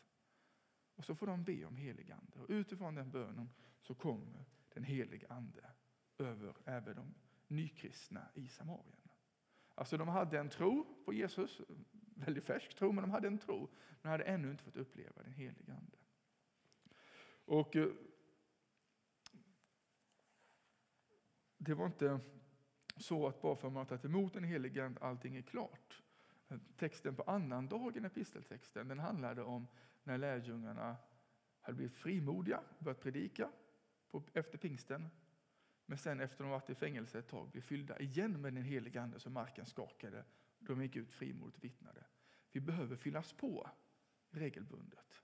Och 0.95 1.05
så 1.05 1.15
får 1.15 1.27
de 1.27 1.43
be 1.43 1.65
om 1.65 1.75
helig 1.75 2.12
ande. 2.12 2.39
Och 2.39 2.50
utifrån 2.50 2.95
den 2.95 3.12
bönen 3.12 3.50
så 3.81 3.95
kommer 3.95 4.45
den 4.74 4.83
helige 4.83 5.27
ande 5.29 5.71
över 6.17 6.55
även 6.65 6.95
de 6.95 7.13
nykristna 7.48 8.27
i 8.33 8.48
Samarien. 8.48 9.10
Alltså 9.75 9.98
de 9.98 10.07
hade 10.07 10.39
en 10.39 10.50
tro 10.50 11.03
på 11.05 11.13
Jesus, 11.13 11.62
väldigt 12.15 12.45
färsk 12.45 12.75
tro, 12.75 12.91
men 12.91 13.01
de 13.01 13.12
hade 13.12 13.27
en 13.27 13.38
tro. 13.38 13.69
Men 14.01 14.12
hade 14.12 14.24
ännu 14.24 14.51
inte 14.51 14.63
fått 14.63 14.77
uppleva 14.77 15.24
den 15.24 15.33
helige 15.33 15.74
ande. 15.74 15.98
Och 17.45 17.75
eh, 17.75 17.88
det 21.63 21.74
var 21.74 21.86
inte 21.86 22.20
så 22.98 23.27
att 23.27 23.41
bara 23.41 23.56
för 23.56 23.68
att 23.68 23.74
man 23.74 23.86
tagit 23.86 24.06
emot 24.06 24.34
den 24.34 24.44
helige 24.44 24.86
ande 24.86 25.00
allting 25.01 25.36
är 25.36 25.41
klart. 25.41 26.01
Texten 26.77 27.15
på 27.15 27.24
annandagen, 27.24 28.06
episteltexten, 28.06 28.88
den 28.88 29.00
handlade 29.00 29.44
om 29.44 29.68
när 30.03 30.18
lärjungarna 30.18 30.98
hade 31.62 31.75
blivit 31.75 31.96
frimodiga 31.96 32.60
och 32.77 32.84
börjat 32.84 33.01
predika 33.01 33.50
på, 34.12 34.24
efter 34.34 34.58
pingsten. 34.58 35.10
Men 35.86 35.98
sen 35.98 36.20
efter 36.20 36.36
att 36.36 36.39
de 36.46 36.50
varit 36.50 36.70
i 36.70 36.75
fängelse 36.75 37.20
ett 37.20 37.27
tag 37.27 37.50
blev 37.50 37.62
fyllda 37.62 38.00
igen 38.00 38.41
med 38.41 38.53
den 38.53 38.63
helige 38.63 39.01
Ande 39.01 39.20
så 39.20 39.30
marken 39.30 39.65
skakade. 39.65 40.25
De 40.60 40.82
gick 40.82 40.96
ut 40.96 41.12
frimodigt 41.12 41.58
och 41.58 41.63
vittnade. 41.63 42.06
Vi 42.51 42.60
behöver 42.60 42.96
fyllas 42.96 43.34
på 43.34 43.70
regelbundet. 44.30 45.22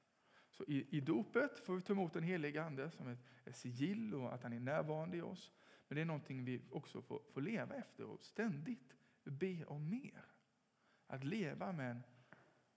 Så 0.49 0.63
i, 0.67 0.97
I 0.97 1.01
dopet 1.01 1.59
får 1.59 1.75
vi 1.75 1.81
ta 1.81 1.93
emot 1.93 2.13
den 2.13 2.23
helige 2.23 2.63
Ande 2.63 2.91
som 2.91 3.07
ett, 3.07 3.19
ett 3.45 3.55
sigill 3.55 4.15
och 4.15 4.33
att 4.33 4.43
han 4.43 4.53
är 4.53 4.59
närvarande 4.59 5.17
i 5.17 5.21
oss. 5.21 5.51
Men 5.87 5.95
det 5.95 6.01
är 6.01 6.05
någonting 6.05 6.45
vi 6.45 6.61
också 6.71 7.01
får, 7.01 7.21
får 7.33 7.41
leva 7.41 7.75
efter 7.75 8.03
och 8.03 8.23
ständigt 8.23 8.93
be 9.23 9.65
om 9.65 9.89
mer. 9.89 10.25
Att 11.07 11.23
leva 11.23 11.71
med, 11.71 11.91
en, 11.91 12.03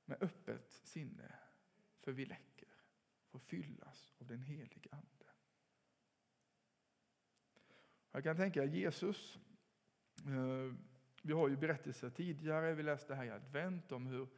med 0.04 0.22
öppet 0.22 0.70
sinne 0.70 1.34
för 2.00 2.12
vi 2.12 2.26
läcker, 2.26 2.68
får 3.28 3.38
fyllas 3.38 4.14
av 4.18 4.26
den 4.26 4.42
helige 4.42 4.90
Ande. 4.90 5.06
Jag 8.12 8.22
kan 8.22 8.36
tänka 8.36 8.64
Jesus, 8.64 9.38
eh, 10.26 10.74
vi 11.22 11.32
har 11.32 11.48
ju 11.48 11.56
berättelser 11.56 12.10
tidigare, 12.10 12.74
vi 12.74 12.82
läste 12.82 13.14
här 13.14 13.24
i 13.24 13.30
advent 13.30 13.92
om 13.92 14.06
hur 14.06 14.28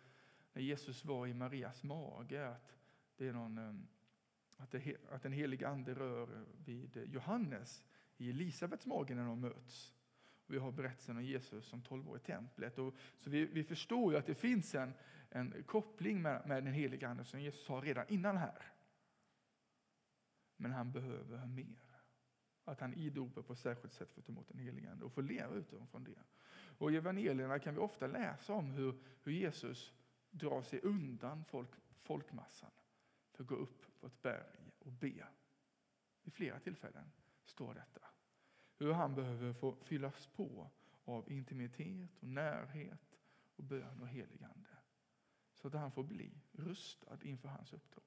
när 0.53 0.63
Jesus 0.63 1.05
var 1.05 1.27
i 1.27 1.35
Marias 1.35 1.83
mage, 1.83 2.49
att, 2.49 2.77
det 3.17 3.29
är 3.29 3.33
någon, 3.33 3.59
eh, 3.59 3.75
att, 4.57 4.71
det, 4.71 4.97
att 5.11 5.23
den 5.23 5.33
helige 5.33 5.69
Ande 5.69 5.95
rör 5.95 6.45
vid 6.65 6.97
Johannes 7.07 7.85
i 8.17 8.31
Elisabets 8.31 8.87
mage 8.87 9.15
när 9.15 9.25
de 9.25 9.41
möts. 9.41 9.95
Vi 10.47 10.59
har 10.59 10.73
berättelsen 10.73 11.17
om 11.17 11.25
Jesus 11.25 11.67
som 11.67 11.83
12 11.83 12.17
i 12.17 12.19
templet. 12.19 12.79
Och, 12.79 12.95
så 13.17 13.31
vi, 13.31 13.47
vi 13.47 13.65
förstår 13.65 14.13
ju 14.13 14.19
att 14.19 14.27
det 14.27 14.35
finns 14.35 14.75
en, 14.75 14.95
en 15.31 15.63
koppling 15.67 16.23
med, 16.23 16.47
med 16.47 16.65
den 16.65 16.75
heliga 16.75 17.09
Ande 17.09 17.25
som 17.25 17.41
Jesus 17.41 17.69
har 17.69 17.83
redan 17.83 18.09
innan 18.09 18.37
här. 18.37 18.73
Men 20.57 20.73
han 20.73 20.93
behöver 20.93 21.47
mer. 21.47 21.83
Att 22.65 22.81
han 22.81 22.95
i 22.95 23.11
dopet 23.11 23.47
på 23.47 23.55
särskilt 23.55 23.95
sätt 23.95 24.13
får 24.13 24.23
ta 24.23 24.33
emot 24.33 24.49
den 24.49 24.59
heliga 24.59 24.91
Ande 24.91 25.05
och 25.05 25.13
får 25.13 25.23
leva 25.23 25.55
utifrån 25.55 26.05
det. 26.05 26.23
Och 26.79 26.93
I 26.93 26.97
evangelierna 26.97 27.59
kan 27.59 27.75
vi 27.75 27.81
ofta 27.81 28.07
läsa 28.07 28.53
om 28.53 28.71
hur, 28.71 28.95
hur 29.23 29.33
Jesus 29.33 29.93
drar 30.31 30.63
sig 30.63 30.81
undan 30.83 31.45
folk, 31.45 31.71
folkmassan 32.03 32.71
för 33.33 33.43
att 33.43 33.49
gå 33.49 33.55
upp 33.55 34.01
på 34.01 34.07
ett 34.07 34.23
berg 34.23 34.73
och 34.79 34.93
be. 34.93 35.27
Vid 36.23 36.35
flera 36.35 36.61
tillfällen 36.61 37.13
står 37.45 37.75
detta. 37.75 38.07
Hur 38.79 38.93
han 38.93 39.15
behöver 39.15 39.53
få 39.53 39.77
fyllas 39.85 40.27
på 40.27 40.71
av 41.05 41.33
intimitet 41.33 42.19
och 42.21 42.29
närhet 42.29 43.19
och 43.57 43.65
bön 43.65 44.01
och 44.01 44.09
heligande. 44.09 44.69
Så 45.55 45.69
att 45.69 45.75
han 45.75 45.93
får 45.93 46.05
bli 46.05 46.41
rustad 46.53 47.19
inför 47.23 47.49
hans 47.49 47.73
uppdrag. 47.73 48.05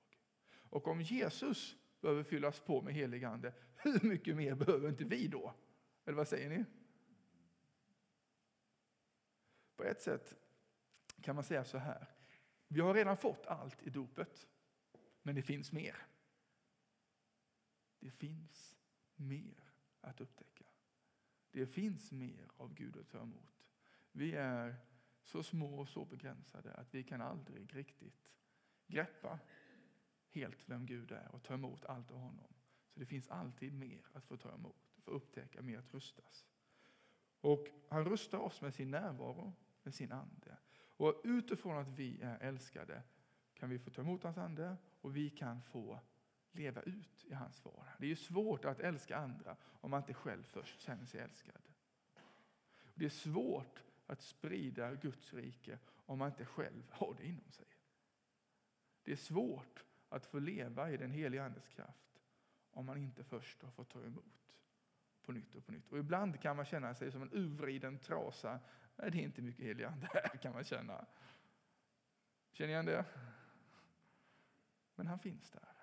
Och 0.69 0.87
om 0.87 1.01
Jesus 1.01 1.75
behöver 2.01 2.23
fyllas 2.23 2.59
på 2.59 2.81
med 2.81 2.93
heligande, 2.93 3.53
hur 3.75 4.07
mycket 4.07 4.35
mer 4.35 4.55
behöver 4.55 4.89
inte 4.89 5.03
vi 5.03 5.27
då? 5.27 5.53
Eller 6.05 6.17
vad 6.17 6.27
säger 6.27 6.49
ni? 6.49 6.65
På 9.75 9.83
ett 9.83 10.01
sätt 10.01 10.35
kan 11.21 11.35
man 11.35 11.43
säga 11.43 11.65
så 11.65 11.77
här. 11.77 12.07
Vi 12.67 12.81
har 12.81 12.93
redan 12.93 13.17
fått 13.17 13.45
allt 13.45 13.83
i 13.83 13.89
dopet, 13.89 14.47
men 15.21 15.35
det 15.35 15.41
finns 15.41 15.71
mer. 15.71 16.07
Det 17.99 18.11
finns 18.11 18.75
mer 19.15 19.72
att 20.01 20.22
upptäcka. 20.22 20.65
Det 21.51 21.65
finns 21.65 22.12
mer 22.12 22.50
av 22.57 22.74
Gud 22.74 22.98
att 22.98 23.10
ta 23.10 23.22
emot. 23.22 23.72
Vi 24.12 24.34
är 24.34 24.75
så 25.24 25.43
små 25.43 25.79
och 25.79 25.88
så 25.88 26.05
begränsade 26.05 26.74
att 26.74 26.93
vi 26.93 27.03
kan 27.03 27.22
aldrig 27.22 27.75
riktigt 27.75 28.31
greppa 28.88 29.39
helt 30.29 30.69
vem 30.69 30.86
Gud 30.86 31.12
är 31.12 31.36
och 31.36 31.43
ta 31.43 31.53
emot 31.53 31.86
allt 31.86 32.12
av 32.12 32.17
honom. 32.17 32.53
Så 32.89 33.00
det 33.00 33.05
finns 33.05 33.27
alltid 33.27 33.74
mer 33.74 34.07
att 34.13 34.25
få 34.25 34.38
ta 34.38 34.53
emot, 34.53 34.93
få 35.01 35.12
upptäcka, 35.12 35.62
mer 35.62 35.77
att 35.77 35.93
rustas. 35.93 36.48
Och 37.41 37.67
han 37.89 38.05
rustar 38.05 38.38
oss 38.38 38.62
med 38.62 38.74
sin 38.74 38.91
närvaro, 38.91 39.53
med 39.84 39.93
sin 39.93 40.12
ande. 40.12 40.57
Och 40.98 41.22
utifrån 41.24 41.77
att 41.77 41.88
vi 41.88 42.22
är 42.22 42.39
älskade 42.39 43.03
kan 43.53 43.69
vi 43.69 43.79
få 43.79 43.89
ta 43.89 44.01
emot 44.01 44.24
hans 44.24 44.38
ande 44.38 44.77
och 45.01 45.15
vi 45.15 45.29
kan 45.29 45.62
få 45.62 46.00
leva 46.55 46.81
ut 46.81 47.25
i 47.25 47.33
hans 47.33 47.65
vardag. 47.65 47.93
Det 48.00 48.12
är 48.12 48.15
svårt 48.15 48.65
att 48.65 48.79
älska 48.79 49.17
andra 49.17 49.55
om 49.63 49.91
man 49.91 50.01
inte 50.01 50.13
själv 50.13 50.43
först 50.43 50.79
känner 50.79 51.05
sig 51.05 51.21
älskad. 51.21 51.62
Det 52.93 53.05
är 53.05 53.09
svårt 53.09 53.83
att 54.07 54.21
sprida 54.21 54.95
Guds 54.95 55.33
rike 55.33 55.79
om 56.05 56.19
man 56.19 56.29
inte 56.29 56.45
själv 56.45 56.83
har 56.91 57.13
det 57.13 57.25
inom 57.25 57.51
sig. 57.51 57.67
Det 59.03 59.12
är 59.12 59.15
svårt 59.15 59.85
att 60.09 60.25
få 60.25 60.39
leva 60.39 60.91
i 60.91 60.97
den 60.97 61.12
heliga 61.12 61.45
Andes 61.45 61.67
kraft 61.67 62.21
om 62.71 62.85
man 62.85 62.97
inte 62.97 63.24
först 63.24 63.62
har 63.62 63.71
fått 63.71 63.89
ta 63.89 64.03
emot 64.03 64.55
på 65.21 65.31
nytt 65.31 65.55
och 65.55 65.65
på 65.65 65.71
nytt. 65.71 65.91
Och 65.91 65.97
ibland 65.97 66.41
kan 66.41 66.55
man 66.55 66.65
känna 66.65 66.95
sig 66.95 67.12
som 67.12 67.21
en 67.21 67.33
urvriden 67.33 68.00
trasa. 68.00 68.59
Nej, 68.95 69.12
det 69.12 69.17
är 69.17 69.24
inte 69.24 69.41
mycket 69.41 69.65
helig 69.65 69.83
ande 69.83 70.07
här 70.13 70.38
kan 70.38 70.53
man 70.53 70.63
känna. 70.63 71.05
Känner 72.51 72.69
igen 72.69 72.85
det? 72.85 73.05
Men 74.95 75.07
han 75.07 75.19
finns 75.19 75.51
där 75.51 75.75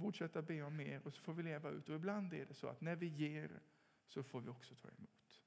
fortsätta 0.00 0.42
be 0.42 0.62
om 0.62 0.76
mer 0.76 1.06
och 1.06 1.14
så 1.14 1.22
får 1.22 1.34
vi 1.34 1.42
leva 1.42 1.70
ut. 1.70 1.88
Och 1.88 1.94
ibland 1.94 2.32
är 2.34 2.46
det 2.46 2.54
så 2.54 2.68
att 2.68 2.80
när 2.80 2.96
vi 2.96 3.06
ger 3.06 3.60
så 4.06 4.22
får 4.22 4.40
vi 4.40 4.48
också 4.48 4.74
ta 4.74 4.88
emot. 4.88 5.42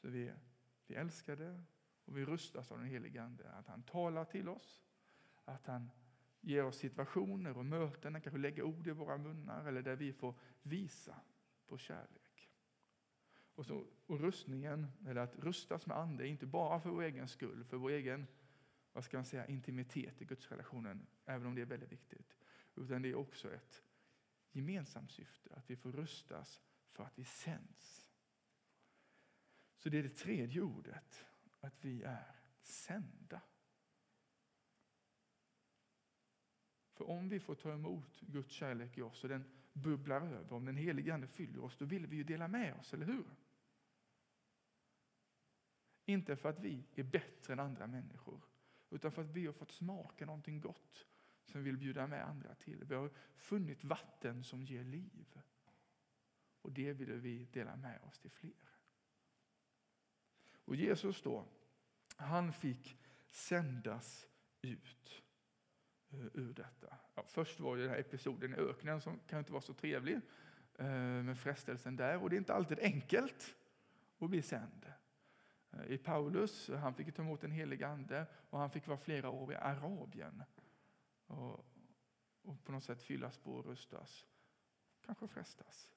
Så 0.00 0.08
vi, 0.08 0.32
vi 0.86 0.94
älskar 0.94 1.36
det 1.36 1.62
och 2.04 2.16
vi 2.16 2.24
rustas 2.24 2.72
av 2.72 2.78
den 2.78 2.86
helige 2.86 3.22
Ande. 3.22 3.50
Att 3.50 3.66
han 3.66 3.82
talar 3.82 4.24
till 4.24 4.48
oss, 4.48 4.84
att 5.44 5.66
han 5.66 5.90
ger 6.40 6.64
oss 6.64 6.76
situationer 6.76 7.58
och 7.58 7.66
möten, 7.66 8.14
han 8.14 8.22
kanske 8.22 8.38
lägger 8.38 8.62
ord 8.62 8.86
i 8.86 8.90
våra 8.90 9.18
munnar 9.18 9.64
eller 9.64 9.82
där 9.82 9.96
vi 9.96 10.12
får 10.12 10.34
visa 10.62 11.20
på 11.66 11.78
kärlek. 11.78 12.50
Och, 13.54 13.66
så, 13.66 13.86
och 14.06 14.20
rustningen, 14.20 14.86
eller 15.06 15.20
att 15.20 15.36
rustas 15.36 15.86
med 15.86 15.96
ande, 15.96 16.24
är 16.24 16.28
inte 16.28 16.46
bara 16.46 16.80
för 16.80 16.90
vår 16.90 17.02
egen 17.02 17.28
skull, 17.28 17.64
för 17.64 17.76
vår 17.76 17.90
egen 17.90 18.26
vad 18.92 19.04
ska 19.04 19.16
man 19.16 19.24
säga, 19.24 19.46
intimitet 19.46 20.22
i 20.22 20.24
gudsrelationen, 20.24 21.06
även 21.24 21.46
om 21.46 21.54
det 21.54 21.60
är 21.60 21.66
väldigt 21.66 21.92
viktigt. 21.92 22.36
Utan 22.74 23.02
det 23.02 23.08
är 23.08 23.14
också 23.14 23.52
ett 23.52 23.82
gemensamt 24.50 25.10
syfte, 25.10 25.54
att 25.54 25.70
vi 25.70 25.76
får 25.76 25.92
rustas 25.92 26.62
för 26.90 27.04
att 27.04 27.18
vi 27.18 27.24
sänds. 27.24 28.08
Så 29.76 29.88
det 29.88 29.98
är 29.98 30.02
det 30.02 30.16
tredje 30.16 30.60
ordet, 30.60 31.26
att 31.60 31.84
vi 31.84 32.02
är 32.02 32.36
sända. 32.62 33.42
För 36.92 37.10
om 37.10 37.28
vi 37.28 37.40
får 37.40 37.54
ta 37.54 37.72
emot 37.72 38.20
Guds 38.20 38.52
kärlek 38.52 38.98
i 38.98 39.02
oss 39.02 39.22
och 39.22 39.28
den 39.28 39.44
bubblar 39.72 40.20
över, 40.20 40.52
om 40.52 40.64
den 40.64 40.76
helige 40.76 41.14
Ande 41.14 41.26
fyller 41.26 41.64
oss, 41.64 41.76
då 41.76 41.84
vill 41.84 42.06
vi 42.06 42.16
ju 42.16 42.24
dela 42.24 42.48
med 42.48 42.74
oss, 42.74 42.94
eller 42.94 43.06
hur? 43.06 43.24
Inte 46.04 46.36
för 46.36 46.48
att 46.48 46.60
vi 46.60 46.84
är 46.94 47.02
bättre 47.02 47.52
än 47.52 47.60
andra 47.60 47.86
människor, 47.86 48.40
utan 48.92 49.12
för 49.12 49.22
att 49.22 49.30
vi 49.30 49.46
har 49.46 49.52
fått 49.52 49.72
smaka 49.72 50.26
någonting 50.26 50.60
gott 50.60 51.06
som 51.44 51.62
vi 51.62 51.70
vill 51.70 51.78
bjuda 51.78 52.06
med 52.06 52.28
andra 52.28 52.54
till. 52.54 52.84
Vi 52.84 52.94
har 52.94 53.10
funnit 53.36 53.84
vatten 53.84 54.44
som 54.44 54.64
ger 54.64 54.84
liv. 54.84 55.40
Och 56.62 56.72
det 56.72 56.92
vill 56.92 57.12
vi 57.12 57.44
dela 57.52 57.76
med 57.76 58.00
oss 58.02 58.18
till 58.18 58.30
fler. 58.30 58.72
Och 60.64 60.76
Jesus 60.76 61.22
då, 61.22 61.46
han 62.16 62.52
fick 62.52 62.98
sändas 63.30 64.26
ut 64.62 65.22
eh, 66.10 66.26
ur 66.34 66.52
detta. 66.52 66.96
Ja, 67.14 67.24
först 67.28 67.60
var 67.60 67.76
det 67.76 67.82
den 67.82 67.90
här 67.90 67.98
episoden 67.98 68.54
i 68.54 68.56
öknen 68.56 69.00
som 69.00 69.18
kan 69.18 69.38
inte 69.38 69.52
vara 69.52 69.62
så 69.62 69.74
trevlig 69.74 70.20
eh, 70.74 70.86
med 71.22 71.38
frestelsen 71.38 71.96
där 71.96 72.22
och 72.22 72.30
det 72.30 72.36
är 72.36 72.38
inte 72.38 72.54
alltid 72.54 72.78
enkelt 72.80 73.56
att 74.18 74.30
bli 74.30 74.42
sänd. 74.42 74.92
I 75.88 75.98
Paulus, 75.98 76.68
han 76.68 76.94
fick 76.94 77.14
ta 77.14 77.22
emot 77.22 77.44
en 77.44 77.50
helig 77.50 77.82
ande 77.82 78.26
och 78.50 78.58
han 78.58 78.70
fick 78.70 78.86
vara 78.86 78.98
flera 78.98 79.30
år 79.30 79.52
i 79.52 79.56
Arabien 79.56 80.42
och, 81.26 81.66
och 82.42 82.64
på 82.64 82.72
något 82.72 82.84
sätt 82.84 83.02
fyllas 83.02 83.38
på 83.38 83.54
och 83.54 83.66
rustas, 83.66 84.26
kanske 85.00 85.28
frestas 85.28 85.92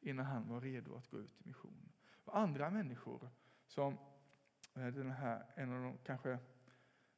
innan 0.00 0.26
han 0.26 0.48
var 0.48 0.60
redo 0.60 0.96
att 0.96 1.10
gå 1.10 1.18
ut 1.18 1.40
i 1.40 1.48
mission. 1.48 1.92
Och 2.24 2.38
andra 2.38 2.70
människor 2.70 3.30
som 3.66 3.98
eh, 4.74 4.86
den 4.86 5.10
här, 5.10 5.46
en 5.54 5.72
av 5.72 5.82
de, 5.82 5.98
kanske 5.98 6.38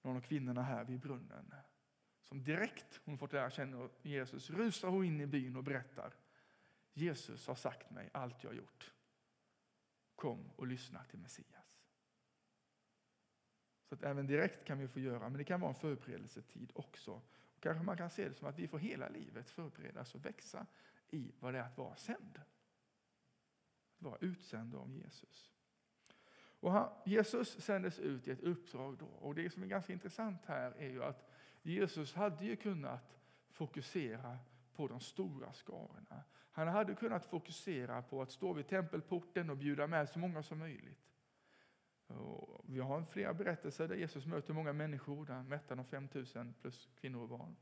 någon 0.03 0.17
av 0.17 0.21
kvinnorna 0.21 0.63
här 0.63 0.85
vid 0.85 1.01
brunnen. 1.01 1.55
Som 2.23 2.45
direkt 2.45 3.01
hon 3.05 3.19
fått 3.19 3.33
lära 3.33 3.51
känna 3.51 3.89
Jesus 4.03 4.51
rusar 4.51 4.89
hon 4.89 5.05
in 5.05 5.21
i 5.21 5.27
byn 5.27 5.57
och 5.57 5.65
berättar. 5.65 6.15
Jesus 6.93 7.47
har 7.47 7.55
sagt 7.55 7.91
mig 7.91 8.11
allt 8.13 8.45
jag 8.45 8.51
har 8.51 8.57
gjort. 8.57 8.95
Kom 10.15 10.51
och 10.57 10.67
lyssna 10.67 11.05
till 11.05 11.19
Messias. 11.19 11.62
Så 13.93 13.97
att 13.97 14.03
även 14.03 14.27
direkt 14.27 14.65
kan 14.65 14.79
vi 14.79 14.89
få 14.89 15.01
göra, 15.01 15.29
men 15.29 15.39
det 15.39 15.45
kan 15.45 15.61
vara 15.61 15.69
en 15.69 15.75
förberedelsetid 15.75 16.73
också. 16.75 17.13
Och 17.57 17.61
kanske 17.61 17.85
man 17.85 17.97
kan 17.97 18.11
se 18.11 18.29
det 18.29 18.35
som 18.35 18.49
att 18.49 18.59
vi 18.59 18.69
får 18.69 18.79
hela 18.79 19.09
livet 19.09 19.51
förberedas 19.51 19.97
alltså 19.97 20.19
och 20.19 20.27
växa 20.27 20.67
i 21.11 21.33
vad 21.41 21.55
det 21.55 21.59
är 21.59 21.63
att 21.63 21.79
vara 21.79 21.97
sänd. 21.97 22.41
Att 23.97 24.03
vara 24.03 24.17
utsänd 24.21 24.75
av 24.75 24.93
Jesus. 24.93 25.53
Och 26.61 26.73
han, 26.73 26.89
Jesus 27.05 27.61
sändes 27.61 27.99
ut 27.99 28.29
i 28.29 28.31
ett 28.31 28.41
uppdrag 28.41 28.99
då. 28.99 29.07
Och 29.07 29.35
det 29.35 29.51
som 29.51 29.63
är 29.63 29.67
ganska 29.67 29.93
intressant 29.93 30.45
här 30.47 30.73
är 30.79 30.89
ju 30.89 31.05
att 31.05 31.31
Jesus 31.63 32.15
hade 32.15 32.45
ju 32.45 32.57
kunnat 32.57 33.19
fokusera 33.51 34.39
på 34.75 34.89
de 34.89 35.01
stora 35.01 35.53
skarorna. 35.53 36.25
Han 36.53 36.69
hade 36.69 36.95
kunnat 36.95 37.25
fokusera 37.25 38.03
på 38.03 38.23
att 38.23 38.31
stå 38.31 38.53
vid 38.53 38.69
tempelporten 38.69 39.51
och 39.51 39.57
bjuda 39.57 39.87
med 39.87 40.09
så 40.09 40.19
många 40.19 40.43
som 40.43 40.59
möjligt. 40.59 41.12
Och 42.19 42.65
vi 42.69 42.81
har 42.81 43.05
flera 43.05 43.35
berättelser 43.35 43.89
där 43.89 43.95
Jesus 43.95 44.27
möter 44.27 44.55
många 44.55 44.73
människor, 44.73 45.27
där 45.27 45.35
han 45.35 45.49
mättar 45.49 45.77
de 45.77 45.85
5000 45.85 46.55
plus 46.61 46.89
kvinnor 47.01 47.23
och 47.23 47.29
barn. 47.29 47.57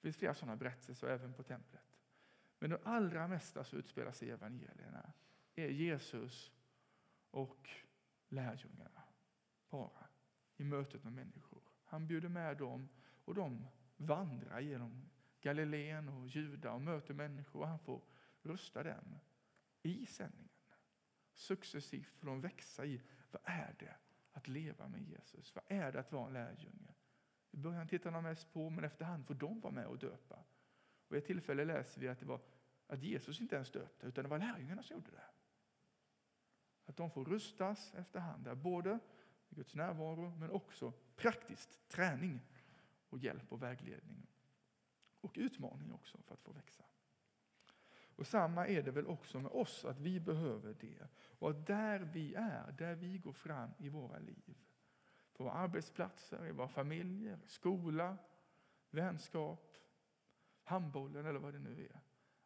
Det 0.00 0.02
finns 0.02 0.16
flera 0.16 0.34
sådana 0.34 0.56
berättelser 0.56 1.06
även 1.06 1.34
på 1.34 1.42
templet. 1.42 1.96
Men 2.58 2.70
det 2.70 2.80
allra 2.84 3.28
mesta 3.28 3.64
som 3.64 3.78
utspelar 3.78 4.12
sig 4.12 4.28
i 4.28 4.30
evangelierna 4.30 5.12
är 5.54 5.68
Jesus 5.68 6.52
och 7.30 7.68
lärjungarna 8.28 9.02
bara 9.70 10.08
i 10.56 10.64
mötet 10.64 11.04
med 11.04 11.12
människor. 11.12 11.62
Han 11.84 12.06
bjuder 12.06 12.28
med 12.28 12.56
dem 12.56 12.88
och 13.24 13.34
de 13.34 13.66
vandrar 13.96 14.60
genom 14.60 15.10
Galileen 15.40 16.08
och 16.08 16.28
Juda 16.28 16.72
och 16.72 16.80
möter 16.80 17.14
människor 17.14 17.60
och 17.60 17.68
han 17.68 17.78
får 17.78 18.02
rusta 18.42 18.82
dem 18.82 19.18
i 19.82 20.06
sändningen. 20.06 20.50
Successivt 21.32 22.16
får 22.16 22.26
de 22.26 22.40
växa 22.40 22.84
i 22.84 23.02
vad 23.32 23.42
är 23.44 23.74
det 23.78 23.96
att 24.32 24.48
leva 24.48 24.88
med 24.88 25.02
Jesus? 25.02 25.54
Vad 25.54 25.64
är 25.68 25.92
det 25.92 26.00
att 26.00 26.12
vara 26.12 26.26
en 26.26 26.32
lärjunge? 26.32 26.94
I 27.50 27.56
början 27.56 27.88
tittar 27.88 28.10
de 28.12 28.22
mest 28.22 28.52
på, 28.52 28.70
men 28.70 28.84
efterhand 28.84 29.26
får 29.26 29.34
de 29.34 29.60
vara 29.60 29.72
med 29.72 29.86
och 29.86 29.98
döpa. 29.98 30.44
Och 31.08 31.16
I 31.16 31.18
ett 31.18 31.26
tillfälle 31.26 31.64
läser 31.64 32.00
vi 32.00 32.08
att 32.08 32.20
det 32.20 32.26
var 32.26 32.40
att 32.86 33.02
Jesus 33.02 33.40
inte 33.40 33.54
ens 33.54 33.70
döpte, 33.70 34.06
utan 34.06 34.24
det 34.24 34.30
var 34.30 34.38
lärjungarna 34.38 34.82
som 34.82 34.96
gjorde 34.96 35.10
det. 35.10 35.24
Att 36.84 36.96
de 36.96 37.10
får 37.10 37.24
rustas 37.24 37.94
efterhand, 37.94 38.44
där 38.44 38.54
både 38.54 38.98
Guds 39.48 39.74
närvaro 39.74 40.30
men 40.36 40.50
också 40.50 40.92
praktiskt 41.16 41.88
träning 41.88 42.40
och 43.08 43.18
hjälp 43.18 43.52
och 43.52 43.62
vägledning. 43.62 44.26
Och 45.20 45.32
utmaning 45.34 45.92
också 45.92 46.18
för 46.22 46.34
att 46.34 46.40
få 46.40 46.52
växa. 46.52 46.84
Och 48.20 48.26
samma 48.26 48.66
är 48.66 48.82
det 48.82 48.90
väl 48.90 49.06
också 49.06 49.40
med 49.40 49.52
oss, 49.52 49.84
att 49.84 50.00
vi 50.00 50.20
behöver 50.20 50.74
det. 50.74 51.08
Och 51.38 51.50
att 51.50 51.66
där 51.66 51.98
vi 51.98 52.34
är, 52.34 52.72
där 52.72 52.94
vi 52.94 53.18
går 53.18 53.32
fram 53.32 53.70
i 53.78 53.88
våra 53.88 54.18
liv, 54.18 54.58
på 55.32 55.44
våra 55.44 55.52
arbetsplatser, 55.52 56.46
i 56.46 56.52
våra 56.52 56.68
familjer, 56.68 57.38
skola, 57.46 58.18
vänskap, 58.90 59.76
handbollen 60.62 61.26
eller 61.26 61.40
vad 61.40 61.52
det 61.52 61.58
nu 61.58 61.84
är. 61.84 62.00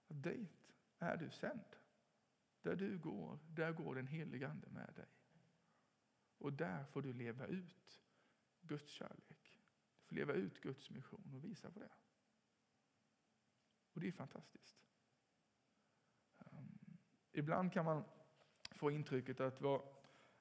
Att 0.08 0.22
dit 0.22 0.74
är 0.98 1.16
du 1.16 1.30
sänd. 1.30 1.76
Där 2.62 2.76
du 2.76 2.98
går, 2.98 3.38
där 3.48 3.72
går 3.72 3.94
den 3.94 4.06
helige 4.06 4.48
Ande 4.48 4.68
med 4.70 4.94
dig. 4.96 5.08
Och 6.38 6.52
där 6.52 6.84
får 6.84 7.02
du 7.02 7.12
leva 7.12 7.46
ut 7.46 8.02
Guds 8.60 8.90
kärlek. 8.90 9.60
Du 9.98 10.06
får 10.06 10.14
leva 10.14 10.32
ut 10.32 10.60
Guds 10.60 10.90
mission 10.90 11.34
och 11.34 11.44
visa 11.44 11.70
på 11.70 11.80
det. 11.80 11.92
Och 13.92 14.00
det 14.00 14.08
är 14.08 14.12
fantastiskt. 14.12 14.84
Ibland 17.34 17.72
kan 17.72 17.84
man 17.84 18.04
få 18.70 18.90
intrycket 18.90 19.40
att, 19.40 19.60
var, 19.60 19.82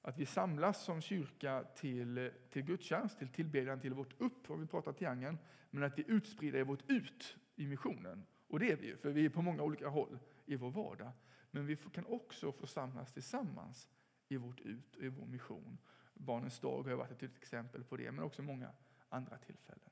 att 0.02 0.18
vi 0.18 0.26
samlas 0.26 0.84
som 0.84 1.02
kyrka 1.02 1.64
till, 1.64 2.32
till 2.50 2.62
gudstjänst, 2.62 3.20
till 3.20 3.28
tillbedjan, 3.28 3.80
till 3.80 3.94
vårt 3.94 4.22
upp, 4.22 4.50
om 4.50 4.62
vi 4.62 4.68
pratar 4.68 4.94
triangeln, 4.94 5.38
men 5.70 5.84
att 5.84 5.98
vi 5.98 6.04
är 6.04 6.12
utspridda 6.12 6.60
i 6.60 6.64
vårt 6.64 6.90
ut 6.90 7.38
i 7.56 7.68
missionen. 7.68 8.26
Och 8.48 8.60
det 8.60 8.72
är 8.72 8.76
vi 8.76 8.88
ju, 8.88 8.98
för 8.98 9.12
vi 9.12 9.26
är 9.26 9.30
på 9.30 9.42
många 9.42 9.64
olika 9.64 9.88
håll 9.88 10.20
i 10.46 10.56
vår 10.56 10.72
vardag. 10.72 11.12
Men 11.52 11.66
vi 11.66 11.76
kan 11.76 12.06
också 12.06 12.52
få 12.52 12.68
samlas 12.68 13.14
tillsammans 13.14 13.90
i 14.28 14.38
vårt 14.38 14.60
ut 14.60 14.96
och 14.96 15.04
i 15.04 15.10
vår 15.10 15.26
mission. 15.26 15.78
Barnens 16.14 16.60
dag 16.60 16.84
har 16.84 16.96
varit 16.96 17.24
ett 17.24 17.38
exempel 17.38 17.84
på 17.84 17.98
det, 17.98 18.12
men 18.12 18.26
också 18.26 18.42
många 18.42 18.72
andra 19.10 19.38
tillfällen. 19.38 19.90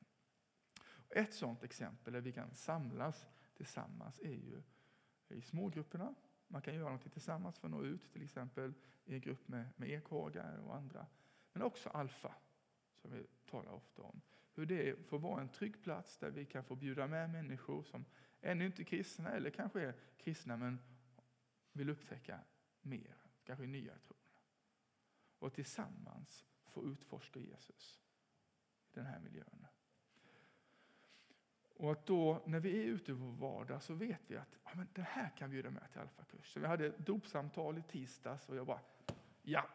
Ett 1.10 1.34
sådant 1.34 1.64
exempel 1.64 2.14
där 2.14 2.22
vi 2.22 2.32
kan 2.32 2.54
samlas 2.54 3.28
tillsammans 3.58 4.20
är 4.20 4.34
ju 4.34 4.62
i 5.30 5.42
smågrupperna. 5.42 6.16
Man 6.52 6.62
kan 6.62 6.76
göra 6.76 6.92
något 6.92 7.12
tillsammans 7.12 7.60
för 7.60 7.68
att 7.68 7.72
nå 7.72 7.84
ut, 7.84 8.12
till 8.12 8.24
exempel 8.24 8.74
i 9.06 9.14
en 9.14 9.22
grupp 9.22 9.48
med, 9.48 9.70
med 9.76 9.90
ekhågar 9.90 10.58
och 10.58 10.76
andra. 10.76 11.08
Men 11.54 11.64
också 11.64 11.90
Alfa, 11.90 12.36
som 13.02 13.12
vi 13.12 13.28
talar 13.46 13.72
ofta 13.72 14.02
om. 14.02 14.22
Hur 14.54 14.66
det 14.66 15.08
får 15.08 15.20
vara 15.20 15.42
en 15.42 15.50
trygg 15.50 15.84
plats 15.84 16.18
där 16.18 16.30
vi 16.30 16.46
kan 16.46 16.64
få 16.64 16.76
bjuda 16.76 17.08
med 17.08 17.30
människor 17.30 17.84
som 17.84 18.06
ännu 18.42 18.66
inte 18.66 18.82
är 18.82 18.86
kristna 18.86 19.30
eller 19.30 19.50
kanske 19.50 19.82
är 19.82 19.96
kristna 20.18 20.58
men 20.58 20.80
vill 21.72 21.90
upptäcka 21.90 22.40
mer, 22.82 23.16
kanske 23.44 23.66
nya 23.66 23.98
tron. 23.98 24.18
Och 25.40 25.54
tillsammans 25.54 26.46
få 26.66 26.86
utforska 26.86 27.40
Jesus 27.40 28.02
i 28.92 28.96
den 28.96 29.06
här 29.06 29.20
miljön. 29.20 29.68
Och 31.82 31.92
att 31.92 32.06
då, 32.06 32.42
när 32.46 32.60
vi 32.60 32.80
är 32.80 32.84
ute 32.84 33.12
i 33.12 33.14
vår 33.14 33.32
vardag 33.32 33.84
så 33.84 33.94
vet 33.94 34.22
vi 34.28 34.38
att 34.38 34.60
ja, 34.64 34.72
men 34.74 34.88
det 34.94 35.02
här 35.02 35.30
kan 35.38 35.50
vi 35.50 35.54
bjuda 35.54 35.70
med 35.70 35.92
till 35.92 36.02
alfakurs. 36.02 36.54
Så 36.54 36.60
vi 36.60 36.68
hade 36.68 36.86
ett 36.86 36.98
dopsamtal 36.98 37.78
i 37.78 37.82
tisdags 37.82 38.50
och 38.50 38.56
jag 38.56 38.66
bara, 38.66 38.80
ja, 39.42 39.66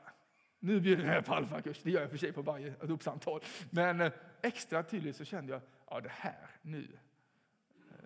nu 0.59 0.81
bjuder 0.81 1.05
jag 1.05 1.14
med 1.14 1.27
på 1.27 1.35
alfakurs. 1.35 1.83
Det 1.83 1.90
gör 1.90 2.01
jag 2.01 2.11
för 2.11 2.16
sig 2.16 2.33
på 2.33 2.42
varje 2.42 2.71
dopsamtal. 2.71 3.40
Men 3.71 4.01
eh, 4.01 4.12
extra 4.42 4.83
tydligt 4.83 5.16
så 5.16 5.25
kände 5.25 5.53
jag, 5.53 5.62
ja 5.87 6.01
det 6.01 6.09
här, 6.12 6.51
nu, 6.62 6.99
eh, 7.90 7.99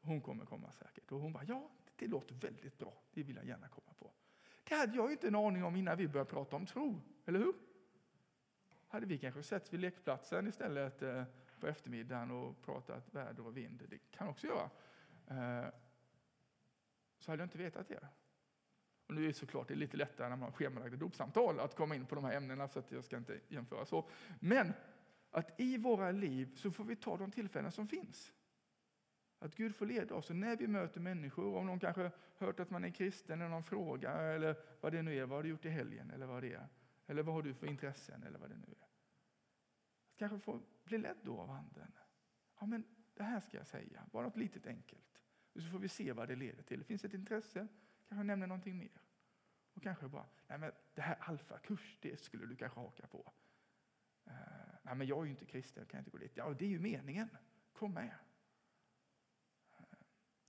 hon 0.00 0.20
kommer 0.20 0.44
komma 0.44 0.72
säkert. 0.72 1.12
Och 1.12 1.20
hon 1.20 1.32
bara, 1.32 1.44
ja, 1.44 1.70
det 1.96 2.06
låter 2.06 2.34
väldigt 2.34 2.78
bra, 2.78 3.02
det 3.12 3.22
vill 3.22 3.36
jag 3.36 3.46
gärna 3.46 3.68
komma 3.68 3.94
på. 3.98 4.12
Det 4.64 4.74
hade 4.74 4.96
jag 4.96 5.12
inte 5.12 5.28
en 5.28 5.34
aning 5.34 5.64
om 5.64 5.76
innan 5.76 5.96
vi 5.96 6.08
började 6.08 6.30
prata 6.30 6.56
om 6.56 6.66
tro, 6.66 7.00
eller 7.26 7.38
hur? 7.38 7.54
Hade 8.88 9.06
vi 9.06 9.18
kanske 9.18 9.42
sett 9.42 9.72
vid 9.72 9.80
lekplatsen 9.80 10.46
istället 10.46 11.02
eh, 11.02 11.24
på 11.64 11.70
eftermiddagen 11.70 12.30
och 12.30 12.62
pratat 12.62 13.14
väder 13.14 13.46
och 13.46 13.56
vind, 13.56 13.82
det 13.88 13.98
kan 14.10 14.28
också 14.28 14.46
göra, 14.46 14.70
eh, 15.26 15.70
så 17.18 17.30
hade 17.30 17.42
jag 17.42 17.46
inte 17.46 17.58
vetat 17.58 17.88
det. 17.88 18.08
Och 19.06 19.14
nu 19.14 19.22
är 19.22 19.26
det 19.26 19.34
såklart 19.34 19.68
det 19.68 19.74
är 19.74 19.78
lite 19.78 19.96
lättare 19.96 20.28
när 20.28 20.36
man 20.36 20.48
har 20.48 20.52
schemalagda 20.52 20.96
dopsamtal 20.96 21.60
att 21.60 21.76
komma 21.76 21.94
in 21.94 22.06
på 22.06 22.14
de 22.14 22.24
här 22.24 22.36
ämnena, 22.36 22.68
så 22.68 22.78
att 22.78 22.92
jag 22.92 23.04
ska 23.04 23.16
inte 23.16 23.40
jämföra 23.48 23.84
så. 23.84 24.08
Men 24.40 24.72
att 25.30 25.60
i 25.60 25.76
våra 25.76 26.10
liv 26.10 26.54
så 26.56 26.70
får 26.70 26.84
vi 26.84 26.96
ta 26.96 27.16
de 27.16 27.30
tillfällen 27.30 27.72
som 27.72 27.88
finns. 27.88 28.32
Att 29.38 29.54
Gud 29.54 29.76
får 29.76 29.86
leda 29.86 30.14
oss. 30.14 30.30
Och 30.30 30.36
när 30.36 30.56
vi 30.56 30.66
möter 30.66 31.00
människor, 31.00 31.56
om 31.56 31.66
någon 31.66 31.80
kanske 31.80 32.10
hört 32.38 32.60
att 32.60 32.70
man 32.70 32.84
är 32.84 32.90
kristen, 32.90 33.40
eller 33.40 33.50
någon 33.50 33.64
frågar, 33.64 34.24
eller 34.24 34.56
vad 34.80 34.92
det 34.92 35.02
nu 35.02 35.18
är, 35.18 35.26
vad 35.26 35.38
har 35.38 35.42
du 35.42 35.48
gjort 35.48 35.64
i 35.64 35.70
helgen, 35.70 36.10
eller 36.10 36.26
vad 36.26 36.42
det 36.42 36.54
är. 36.54 36.68
Eller 37.06 37.22
vad 37.22 37.34
har 37.34 37.42
du 37.42 37.54
för 37.54 37.66
intressen, 37.66 38.22
eller 38.22 38.38
vad 38.38 38.50
det 38.50 38.56
nu 38.56 38.74
är. 38.80 38.93
Kanske 40.16 40.38
få 40.38 40.60
bli 40.84 40.98
ledd 40.98 41.16
då 41.22 41.40
av 41.40 41.50
Anden. 41.50 41.92
Ja, 42.60 42.66
men 42.66 42.84
det 43.14 43.22
här 43.22 43.40
ska 43.40 43.56
jag 43.56 43.66
säga, 43.66 44.06
bara 44.12 44.24
något 44.24 44.36
litet 44.36 44.66
enkelt. 44.66 45.20
Och 45.52 45.62
så 45.62 45.70
får 45.70 45.78
vi 45.78 45.88
se 45.88 46.12
vad 46.12 46.28
det 46.28 46.36
leder 46.36 46.62
till. 46.62 46.78
Det 46.78 46.84
finns 46.84 47.04
ett 47.04 47.14
intresse, 47.14 47.68
kanske 48.08 48.24
nämner 48.24 48.46
någonting 48.46 48.78
mer. 48.78 49.00
Och 49.74 49.82
kanske 49.82 50.08
bara, 50.08 50.26
nej 50.46 50.58
men 50.58 50.72
det 50.94 51.02
här 51.02 51.16
alfakurs, 51.20 51.98
det 52.00 52.20
skulle 52.20 52.46
du 52.46 52.56
kanske 52.56 52.80
haka 52.80 53.06
på. 53.06 53.32
Uh, 54.26 54.32
nej 54.82 54.94
men 54.94 55.06
jag 55.06 55.20
är 55.20 55.24
ju 55.24 55.30
inte 55.30 55.46
kristen, 55.46 55.86
kan 55.86 55.98
jag 55.98 56.00
inte 56.00 56.10
gå 56.10 56.18
dit. 56.18 56.36
Ja, 56.36 56.54
det 56.58 56.64
är 56.64 56.68
ju 56.68 56.78
meningen. 56.78 57.28
Kom 57.72 57.94
med. 57.94 58.14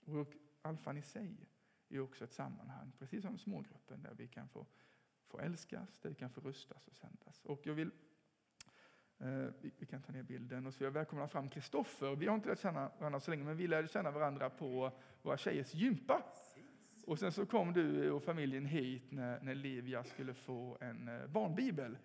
Uh, 0.07 0.19
och 0.19 0.33
alfan 0.61 0.97
i 0.97 1.01
sig 1.01 1.49
är 1.89 1.99
också 1.99 2.23
ett 2.23 2.33
sammanhang, 2.33 2.91
precis 2.99 3.21
som 3.21 3.37
smågruppen, 3.37 4.03
där 4.03 4.13
vi 4.13 4.27
kan 4.27 4.49
få, 4.49 4.67
få 5.27 5.39
älskas, 5.39 5.99
där 5.99 6.09
vi 6.09 6.15
kan 6.15 6.29
få 6.29 6.41
rustas 6.41 6.87
och 6.87 6.95
sändas. 6.95 7.45
Och 7.45 7.61
jag 7.63 7.73
vill 7.73 7.91
Eh, 9.19 9.47
vi 9.61 9.85
kan 9.85 10.01
ta 10.01 10.11
ner 10.11 10.23
bilden 10.23 10.67
och 10.67 10.73
så 10.73 10.83
jag 10.83 10.91
välkomnar 10.91 11.27
fram 11.27 11.49
Kristoffer. 11.49 12.15
Vi 12.15 12.27
har 12.27 12.35
inte 12.35 12.49
lärt 12.49 12.59
känna 12.59 12.91
varandra 12.99 13.19
så 13.19 13.31
länge, 13.31 13.43
men 13.43 13.57
vi 13.57 13.67
lärde 13.67 13.87
känna 13.87 14.11
varandra 14.11 14.49
på 14.49 14.91
våra 15.21 15.37
tjejers 15.37 15.73
gympa. 15.73 16.23
Och 17.05 17.19
sen 17.19 17.31
så 17.31 17.45
kom 17.45 17.73
du 17.73 18.11
och 18.11 18.23
familjen 18.23 18.65
hit 18.65 19.11
när, 19.11 19.39
när 19.41 19.55
Livia 19.55 20.03
skulle 20.03 20.33
få 20.33 20.77
en 20.81 21.07
eh, 21.07 21.27
barnbibel 21.27 21.27
barnbibel 21.27 21.97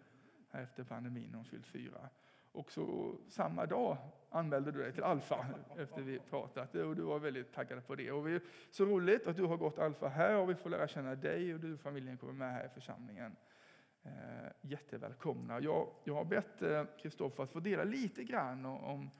efter 0.50 0.84
pandemin 0.84 1.28
när 1.30 1.36
hon 1.36 1.44
fyllt 1.44 1.66
fyra. 1.66 2.08
Och 2.52 2.72
så 2.72 3.16
samma 3.28 3.66
dag 3.66 3.96
anmälde 4.30 4.72
du 4.72 4.82
dig 4.82 4.92
till 4.92 5.02
Alfa 5.02 5.46
efter 5.76 6.02
vi 6.02 6.18
pratat 6.18 6.74
och 6.74 6.96
du 6.96 7.02
var 7.02 7.18
väldigt 7.18 7.52
taggad 7.52 7.86
på 7.86 7.94
det. 7.94 8.12
Och 8.12 8.28
vi, 8.28 8.40
så 8.70 8.84
roligt 8.84 9.26
att 9.26 9.36
du 9.36 9.44
har 9.44 9.56
gått 9.56 9.78
Alfa 9.78 10.08
här 10.08 10.36
och 10.36 10.50
vi 10.50 10.54
får 10.54 10.70
lära 10.70 10.88
känna 10.88 11.14
dig 11.14 11.54
och 11.54 11.60
du 11.60 11.74
och 11.74 11.80
familjen 11.80 12.18
kommer 12.18 12.32
med 12.32 12.52
här 12.52 12.66
i 12.66 12.68
församlingen. 12.68 13.36
Eh, 14.02 14.50
jättevälkomna. 14.60 15.60
Jag, 15.60 15.88
jag 16.04 16.14
har 16.14 16.24
bett 16.24 16.62
eh, 16.62 16.84
Kristoffer 16.98 17.42
eh, 17.42 17.44
att 17.44 17.52
få 17.52 17.60
dela 17.60 17.84
lite 17.84 18.24
grann 18.24 18.66
om, 18.66 19.10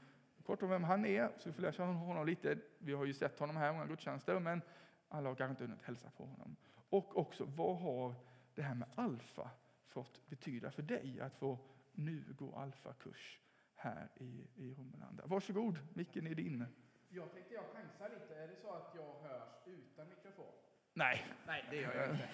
kort 0.42 0.62
om 0.62 0.68
vem 0.68 0.84
han 0.84 1.04
är, 1.04 1.30
så 1.36 1.48
vi 1.48 1.52
får 1.52 1.62
lära 1.62 1.72
känna 1.72 1.92
honom 1.92 2.26
lite. 2.26 2.58
Vi 2.78 2.92
har 2.92 3.04
ju 3.04 3.12
sett 3.12 3.38
honom 3.38 3.56
här 3.56 3.72
många 3.72 3.86
gudstjänster, 3.86 4.40
men 4.40 4.62
alla 5.08 5.28
har 5.28 5.36
kanske 5.36 5.50
inte 5.50 5.64
hunnit 5.64 5.82
hälsa 5.82 6.10
på 6.16 6.24
honom. 6.24 6.56
Och 6.90 7.18
också, 7.18 7.44
vad 7.44 7.78
har 7.78 8.14
det 8.54 8.62
här 8.62 8.74
med 8.74 8.88
alfa 8.94 9.50
fått 9.88 10.28
betyda 10.28 10.70
för 10.70 10.82
dig 10.82 11.20
att 11.20 11.34
få 11.36 11.58
nu 11.92 12.24
gå 12.38 12.54
alfakurs 12.56 13.40
här 13.74 14.08
i, 14.16 14.46
i 14.54 14.74
Romelanda? 14.74 15.26
Varsågod, 15.26 15.78
micken 15.94 16.26
är 16.26 16.34
din. 16.34 16.66
Jag 17.08 17.32
tänkte 17.32 17.54
jag 17.54 17.64
chansar 17.64 18.08
lite. 18.08 18.34
Är 18.34 18.48
det 18.48 18.56
så 18.56 18.70
att 18.70 18.92
jag 18.94 19.28
hörs 19.28 19.66
utan 19.66 20.08
mikrofon? 20.08 20.59
Nej. 21.00 21.26
Nej, 21.46 21.64
det 21.70 21.76
gör 21.76 21.94
jag 21.94 22.10
inte. 22.10 22.28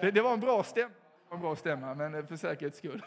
det, 0.00 0.10
det 0.10 0.22
var 0.22 0.32
en 0.32 0.40
bra 0.40 0.62
stämma 0.62 0.94
en 1.32 1.40
bra 1.40 1.56
stämma, 1.56 1.94
men 1.94 2.26
för 2.26 2.36
säkerhets 2.36 2.78
skull. 2.78 3.02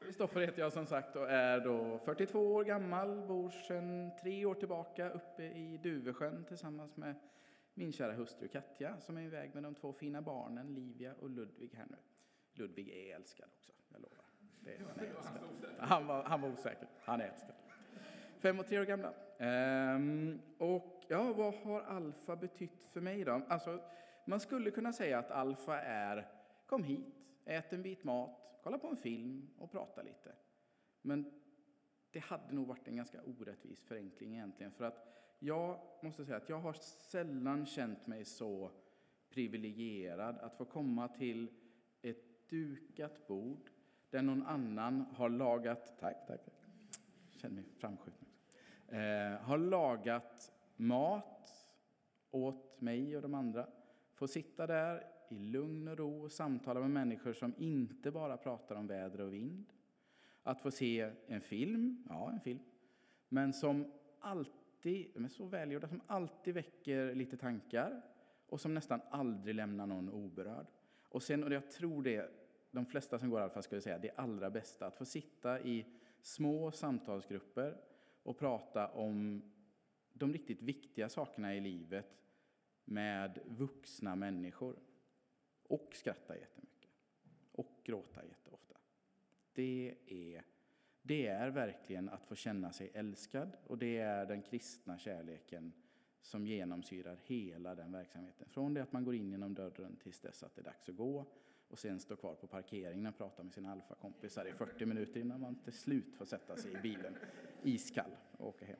Kristoffer 0.00 0.40
ja, 0.40 0.46
heter 0.46 0.62
jag 0.62 0.72
som 0.72 0.86
sagt 0.86 1.16
och 1.16 1.30
är 1.30 1.60
då 1.60 1.98
42 1.98 2.54
år 2.54 2.64
gammal, 2.64 3.26
bor 3.26 3.50
sedan 3.50 4.10
tre 4.22 4.44
år 4.44 4.54
tillbaka 4.54 5.10
uppe 5.10 5.42
i 5.42 5.80
Duvesjön 5.82 6.44
tillsammans 6.44 6.96
med 6.96 7.14
min 7.74 7.92
kära 7.92 8.12
hustru 8.12 8.48
Katja 8.48 9.00
som 9.00 9.16
är 9.16 9.22
iväg 9.22 9.54
med 9.54 9.62
de 9.62 9.74
två 9.74 9.92
fina 9.92 10.22
barnen 10.22 10.74
Livia 10.74 11.14
och 11.20 11.30
Ludvig 11.30 11.74
här 11.76 11.86
nu. 11.90 11.96
Ludvig 12.52 12.88
är 12.88 13.16
älskad 13.16 13.48
också, 13.58 13.72
jag 13.88 14.00
lovar. 14.00 14.24
Det, 14.60 14.76
han, 14.88 15.04
är 15.04 15.10
älskad. 15.10 15.42
Han, 15.78 16.06
var, 16.06 16.22
han 16.22 16.40
var 16.40 16.48
osäker, 16.48 16.88
han 17.00 17.20
är 17.20 17.24
älskad. 17.28 17.54
Fem 18.42 18.58
och 18.58 18.66
tre 18.66 18.80
år 18.80 18.84
gamla. 18.84 19.14
Ehm, 19.38 20.40
och 20.58 21.04
ja, 21.08 21.32
vad 21.32 21.54
har 21.54 21.80
alfa 21.80 22.36
betytt 22.36 22.88
för 22.88 23.00
mig 23.00 23.24
då? 23.24 23.42
Alltså, 23.48 23.80
man 24.24 24.40
skulle 24.40 24.70
kunna 24.70 24.92
säga 24.92 25.18
att 25.18 25.30
alfa 25.30 25.80
är 25.80 26.28
Kom 26.66 26.84
hit, 26.84 27.14
ät 27.44 27.72
en 27.72 27.82
bit 27.82 28.04
mat, 28.04 28.60
kolla 28.62 28.78
på 28.78 28.88
en 28.88 28.96
film 28.96 29.50
och 29.58 29.70
prata 29.70 30.02
lite. 30.02 30.32
Men 31.02 31.32
det 32.10 32.18
hade 32.18 32.54
nog 32.54 32.66
varit 32.66 32.88
en 32.88 32.96
ganska 32.96 33.22
orättvis 33.22 33.82
förenkling 33.82 34.34
egentligen. 34.34 34.72
För 34.72 34.84
att 34.84 35.06
jag 35.38 35.80
måste 36.02 36.24
säga 36.24 36.36
att 36.36 36.48
jag 36.48 36.60
har 36.60 36.72
sällan 37.10 37.66
känt 37.66 38.06
mig 38.06 38.24
så 38.24 38.70
privilegierad 39.30 40.38
att 40.38 40.54
få 40.54 40.64
komma 40.64 41.08
till 41.08 41.50
ett 42.02 42.48
dukat 42.48 43.26
bord 43.26 43.70
där 44.10 44.22
någon 44.22 44.42
annan 44.42 45.00
har 45.00 45.28
lagat, 45.28 45.98
tack, 45.98 46.26
tack, 46.26 46.40
känner 47.30 47.54
mig 47.54 47.64
framskjuten, 47.78 48.28
eh, 48.92 49.40
har 49.40 49.58
lagat 49.58 50.52
mat 50.76 51.66
åt 52.30 52.80
mig 52.80 53.16
och 53.16 53.22
de 53.22 53.34
andra. 53.34 53.66
Får 54.14 54.26
sitta 54.26 54.66
där 54.66 55.06
i 55.28 55.38
lugn 55.38 55.88
och 55.88 55.98
ro 55.98 56.24
och 56.24 56.32
samtala 56.32 56.80
med 56.80 56.90
människor 56.90 57.32
som 57.32 57.54
inte 57.58 58.10
bara 58.10 58.36
pratar 58.36 58.74
om 58.74 58.86
väder 58.86 59.20
och 59.20 59.32
vind. 59.32 59.66
Att 60.42 60.60
få 60.60 60.70
se 60.70 61.10
en 61.26 61.40
film, 61.40 62.04
ja 62.08 62.30
en 62.32 62.40
film, 62.40 62.58
men 63.28 63.52
som 63.52 63.92
alltid, 64.18 65.10
de 65.14 65.24
är 65.24 65.28
så 65.28 65.44
välgjorda, 65.44 65.88
som 65.88 66.00
alltid 66.06 66.54
väcker 66.54 67.14
lite 67.14 67.36
tankar 67.36 68.02
och 68.46 68.60
som 68.60 68.74
nästan 68.74 69.00
aldrig 69.10 69.54
lämnar 69.54 69.86
någon 69.86 70.08
oberörd. 70.10 70.66
Och 71.02 71.22
sen, 71.22 71.44
och 71.44 71.52
jag 71.52 71.70
tror 71.70 72.02
det, 72.02 72.30
de 72.70 72.86
flesta 72.86 73.18
som 73.18 73.30
går 73.30 73.40
Alfa 73.40 73.62
skulle 73.62 73.80
säga, 73.80 73.98
det 73.98 74.10
allra 74.16 74.50
bästa, 74.50 74.86
att 74.86 74.96
få 74.96 75.04
sitta 75.04 75.60
i 75.60 75.86
små 76.22 76.70
samtalsgrupper 76.70 77.76
och 78.22 78.38
prata 78.38 78.88
om 78.88 79.42
de 80.12 80.32
riktigt 80.32 80.62
viktiga 80.62 81.08
sakerna 81.08 81.54
i 81.54 81.60
livet 81.60 82.18
med 82.84 83.38
vuxna 83.46 84.16
människor. 84.16 84.76
Och 85.62 85.90
skratta 85.94 86.38
jättemycket. 86.38 86.90
Och 87.52 87.80
gråta 87.84 88.24
jätteofta. 88.24 88.76
Det 89.52 89.94
är, 90.06 90.44
det 91.02 91.26
är 91.26 91.50
verkligen 91.50 92.08
att 92.08 92.26
få 92.26 92.34
känna 92.34 92.72
sig 92.72 92.90
älskad 92.94 93.56
och 93.66 93.78
det 93.78 93.98
är 93.98 94.26
den 94.26 94.42
kristna 94.42 94.98
kärleken 94.98 95.72
som 96.20 96.46
genomsyrar 96.46 97.18
hela 97.24 97.74
den 97.74 97.92
verksamheten. 97.92 98.48
Från 98.48 98.74
det 98.74 98.82
att 98.82 98.92
man 98.92 99.04
går 99.04 99.14
in 99.14 99.30
genom 99.30 99.54
dörren 99.54 99.96
tills 99.96 100.20
dess 100.20 100.42
att 100.42 100.54
det 100.54 100.60
är 100.60 100.64
dags 100.64 100.88
att 100.88 100.96
gå 100.96 101.26
och 101.72 101.78
sen 101.78 102.00
stå 102.00 102.16
kvar 102.16 102.34
på 102.34 102.46
parkeringen 102.46 103.06
och 103.06 103.18
prata 103.18 103.42
med 103.42 103.52
sina 103.52 103.72
alfakompisar 103.72 104.46
i 104.46 104.52
40 104.52 104.86
minuter 104.86 105.20
innan 105.20 105.40
man 105.40 105.54
till 105.54 105.72
slut 105.72 106.16
får 106.16 106.24
sätta 106.24 106.56
sig 106.56 106.72
i 106.72 106.76
bilen 106.76 107.16
iskall 107.62 108.10
och 108.38 108.48
åka 108.48 108.64
hem. 108.64 108.78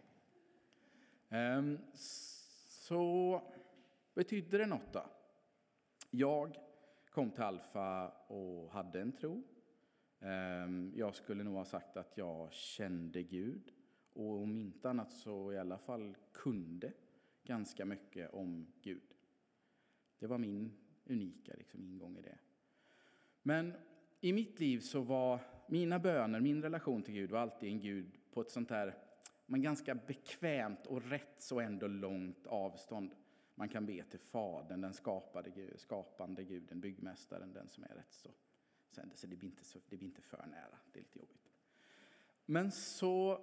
Ehm, 1.28 1.78
så 1.94 3.42
betydde 4.14 4.59
det 4.59 4.66
något 4.66 4.92
då? 4.92 5.05
Jag 6.11 6.57
kom 7.11 7.31
till 7.31 7.42
Alfa 7.42 8.09
och 8.09 8.70
hade 8.70 9.00
en 9.00 9.12
tro. 9.12 9.42
Ehm, 10.20 10.92
jag 10.96 11.14
skulle 11.14 11.44
nog 11.44 11.55
ha 11.55 11.64
sagt 11.64 11.96
att 11.96 12.18
jag 12.18 12.52
kände 12.52 13.22
Gud 13.22 13.72
och 14.12 14.42
om 14.42 14.57
inte 14.57 14.90
annat 14.90 15.12
så 15.12 15.52
i 15.52 15.59
alla 15.59 15.78
fall 15.78 16.16
kunde 16.33 16.92
ganska 17.44 17.85
mycket 17.85 18.35
om 18.35 18.66
Gud. 18.83 19.14
Det 20.18 20.26
var 20.26 20.38
min 20.38 20.72
unika 21.07 21.55
liksom, 21.59 21.83
ingång 21.83 22.16
i 22.18 22.22
det. 22.22 22.38
Men 23.42 23.74
i 24.20 24.33
mitt 24.33 24.61
liv 24.61 24.81
så 24.81 25.00
var 25.00 25.40
mina 25.66 25.98
böner, 25.98 26.40
min 26.40 26.62
relation 26.62 27.02
till 27.02 27.14
Gud 27.14 27.31
var 27.31 27.40
alltid 27.40 27.68
en 27.68 27.81
Gud 27.81 28.18
på 28.33 28.40
ett 28.40 28.50
sånt 28.50 28.70
här 28.70 28.94
men 29.46 29.62
ganska 29.62 29.94
bekvämt 29.94 30.87
och 30.87 31.02
rätt 31.02 31.35
så 31.38 31.61
ändå 31.61 31.87
långt 31.87 32.46
avstånd. 32.46 33.14
Man 33.55 33.68
kan 33.68 33.87
be 33.87 34.02
till 34.02 34.20
Fadern, 34.20 34.81
den 34.81 34.94
skapade, 34.94 35.78
skapande 35.78 36.44
guden, 36.44 36.81
byggmästaren, 36.81 37.52
den 37.52 37.68
som 37.68 37.85
är 37.85 37.88
rätt 37.88 38.12
så 38.12 38.31
sänder. 38.90 39.16
Så 39.16 39.26
det 39.26 39.37
blir, 39.37 39.48
inte 39.48 39.64
så, 39.64 39.78
det 39.88 39.96
blir 39.96 40.09
inte 40.09 40.22
för 40.22 40.46
nära, 40.46 40.78
det 40.92 40.98
är 40.98 41.02
lite 41.02 41.18
jobbigt. 41.18 41.50
Men 42.46 42.70
så 42.72 43.40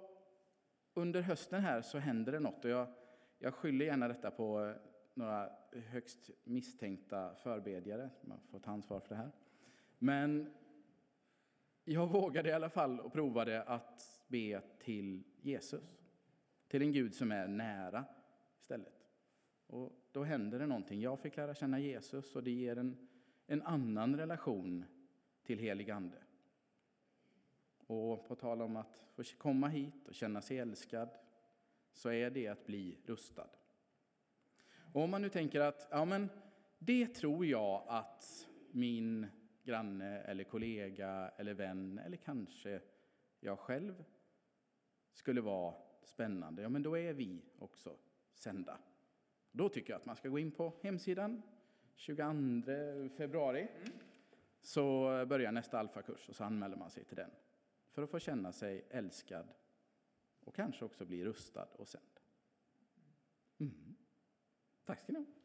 under 0.94 1.22
hösten 1.22 1.62
här 1.62 1.82
så 1.82 1.98
händer 1.98 2.32
det 2.32 2.40
något 2.40 2.64
och 2.64 2.70
jag, 2.70 2.88
jag 3.38 3.54
skyller 3.54 3.84
gärna 3.84 4.08
detta 4.08 4.30
på 4.30 4.64
eh, 4.64 4.76
några 5.14 5.50
högst 5.72 6.30
misstänkta 6.44 7.34
förbedjare, 7.34 8.10
man 8.20 8.40
får 8.50 8.60
ta 8.60 8.70
ansvar 8.70 9.00
för 9.00 9.08
det 9.08 9.20
här. 9.20 9.30
Men 10.02 10.54
jag 11.84 12.06
vågade 12.06 12.48
i 12.48 12.52
alla 12.52 12.70
fall 12.70 13.00
och 13.00 13.12
provade 13.12 13.62
att 13.62 14.22
be 14.28 14.62
till 14.78 15.24
Jesus, 15.40 16.00
till 16.68 16.82
en 16.82 16.92
Gud 16.92 17.14
som 17.14 17.32
är 17.32 17.48
nära 17.48 18.04
istället. 18.60 19.06
Och 19.66 19.92
då 20.12 20.24
händer 20.24 20.58
det 20.58 20.66
någonting. 20.66 21.00
Jag 21.00 21.20
fick 21.20 21.36
lära 21.36 21.54
känna 21.54 21.78
Jesus 21.78 22.36
och 22.36 22.42
det 22.42 22.50
ger 22.50 22.78
en, 22.78 23.08
en 23.46 23.62
annan 23.62 24.16
relation 24.16 24.84
till 25.42 25.58
helig 25.58 25.90
ande. 25.90 26.18
Och 27.86 28.28
på 28.28 28.34
tal 28.34 28.62
om 28.62 28.76
att 28.76 29.06
få 29.14 29.22
komma 29.38 29.68
hit 29.68 30.08
och 30.08 30.14
känna 30.14 30.42
sig 30.42 30.58
älskad 30.58 31.08
så 31.92 32.10
är 32.10 32.30
det 32.30 32.48
att 32.48 32.66
bli 32.66 32.98
rustad. 33.06 33.48
Och 34.92 35.02
om 35.02 35.10
man 35.10 35.22
nu 35.22 35.28
tänker 35.28 35.60
att 35.60 35.88
ja, 35.90 36.04
men 36.04 36.28
det 36.78 37.06
tror 37.06 37.46
jag 37.46 37.84
att 37.86 38.48
min 38.70 39.26
granne 39.62 40.20
eller 40.20 40.44
kollega 40.44 41.32
eller 41.36 41.54
vän 41.54 41.98
eller 41.98 42.16
kanske 42.16 42.80
jag 43.40 43.58
själv 43.58 44.04
skulle 45.12 45.40
vara 45.40 45.74
spännande, 46.02 46.62
ja 46.62 46.68
men 46.68 46.82
då 46.82 46.98
är 46.98 47.12
vi 47.12 47.42
också 47.58 47.96
sända. 48.34 48.78
Då 49.52 49.68
tycker 49.68 49.92
jag 49.92 50.00
att 50.00 50.06
man 50.06 50.16
ska 50.16 50.28
gå 50.28 50.38
in 50.38 50.50
på 50.50 50.72
hemsidan 50.82 51.42
22 51.94 52.22
februari. 53.16 53.60
Mm. 53.60 53.92
Så 54.62 55.02
börjar 55.26 55.52
nästa 55.52 55.78
alfakurs 55.78 56.28
och 56.28 56.36
så 56.36 56.44
anmäler 56.44 56.76
man 56.76 56.90
sig 56.90 57.04
till 57.04 57.16
den. 57.16 57.30
För 57.88 58.02
att 58.02 58.10
få 58.10 58.18
känna 58.18 58.52
sig 58.52 58.86
älskad 58.90 59.48
och 60.44 60.54
kanske 60.54 60.84
också 60.84 61.04
bli 61.04 61.24
rustad 61.24 61.68
och 61.72 61.88
sänd. 61.88 62.20
Mm. 63.58 63.96
Tack 64.84 65.00
ska 65.00 65.12
ni 65.12 65.18
ha. 65.18 65.39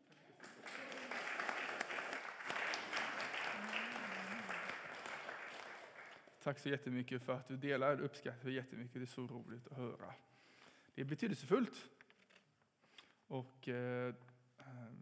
Tack 6.45 6.59
så 6.59 6.69
jättemycket 6.69 7.23
för 7.23 7.33
att 7.33 7.47
du 7.47 7.57
delar. 7.57 8.01
Uppskattar 8.01 8.49
jättemycket. 8.49 8.93
Det 8.93 9.01
är 9.01 9.05
så 9.05 9.27
roligt 9.27 9.67
att 9.67 9.77
höra. 9.77 10.13
Det 10.95 11.01
är 11.01 11.05
betydelsefullt. 11.05 11.89
Och 13.27 13.69
eh, 13.69 14.15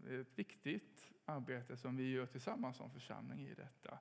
det 0.04 0.16
är 0.16 0.22
ett 0.22 0.40
viktigt 0.40 1.12
arbete 1.26 1.78
som 1.78 1.98
vi 1.98 2.12
gör 2.12 2.26
tillsammans 2.26 2.78
som 2.78 2.92
församling 2.92 3.48
i 3.48 3.54
detta. 3.54 4.00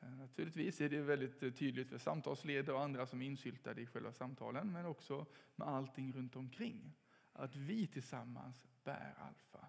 Eh, 0.00 0.08
naturligtvis 0.08 0.80
är 0.80 0.88
det 0.88 1.00
väldigt 1.00 1.40
tydligt 1.40 1.88
för 1.88 1.98
samtalsledare 1.98 2.76
och 2.76 2.82
andra 2.82 3.06
som 3.06 3.22
är 3.22 3.26
insyltade 3.26 3.80
i 3.80 3.86
själva 3.86 4.12
samtalen, 4.12 4.72
men 4.72 4.86
också 4.86 5.26
med 5.56 5.68
allting 5.68 6.12
runt 6.12 6.36
omkring. 6.36 6.96
Att 7.32 7.56
vi 7.56 7.86
tillsammans 7.86 8.66
bär 8.84 9.14
Alfa. 9.18 9.66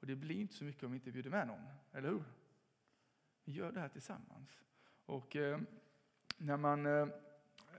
Och 0.00 0.06
det 0.06 0.16
blir 0.16 0.36
inte 0.36 0.54
så 0.54 0.64
mycket 0.64 0.82
om 0.82 0.90
vi 0.90 0.96
inte 0.96 1.12
bjuder 1.12 1.30
med 1.30 1.46
någon, 1.46 1.66
eller 1.92 2.08
hur? 2.08 2.24
Vi 3.44 3.52
gör 3.52 3.72
det 3.72 3.80
här 3.80 3.88
tillsammans. 3.88 4.64
Och 5.06 5.36
eh, 5.36 5.60
när 6.36 6.56
man, 6.56 6.86
eh, 6.86 7.06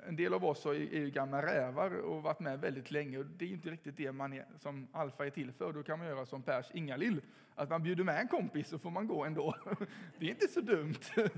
en 0.07 0.15
del 0.15 0.33
av 0.33 0.45
oss 0.45 0.65
är 0.65 0.73
ju 0.73 1.11
gamla 1.11 1.41
rävar 1.41 1.91
och 1.91 2.23
varit 2.23 2.39
med 2.39 2.59
väldigt 2.59 2.91
länge 2.91 3.17
och 3.17 3.25
det 3.25 3.45
är 3.45 3.49
inte 3.49 3.69
riktigt 3.69 3.97
det 3.97 4.11
man 4.11 4.33
är, 4.33 4.45
som 4.57 4.87
Alfa 4.91 5.25
är 5.25 5.29
till 5.29 5.51
för. 5.51 5.73
Då 5.73 5.83
kan 5.83 5.99
man 5.99 6.07
göra 6.07 6.25
som 6.25 6.43
Pers 6.43 6.71
Ingalill, 6.73 7.21
att 7.55 7.69
man 7.69 7.83
bjuder 7.83 8.03
med 8.03 8.19
en 8.19 8.27
kompis 8.27 8.67
så 8.67 8.79
får 8.79 8.91
man 8.91 9.07
gå 9.07 9.25
ändå. 9.25 9.55
Det 10.19 10.25
är 10.25 10.29
inte 10.29 10.47
så 10.47 10.61
dumt. 10.61 10.95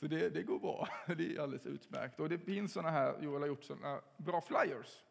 Så 0.00 0.08
det, 0.08 0.28
det 0.28 0.42
går 0.42 0.58
bra, 0.58 0.88
det 1.16 1.36
är 1.36 1.40
alldeles 1.40 1.66
utmärkt. 1.66 2.20
Och 2.20 2.28
det 2.28 2.38
finns 2.38 2.72
sådana 2.72 2.90
här, 2.90 3.22
Joel 3.22 3.42
har 3.42 3.48
gjort 3.48 3.64
sådana 3.64 4.00
bra 4.16 4.40
flyers 4.40 5.02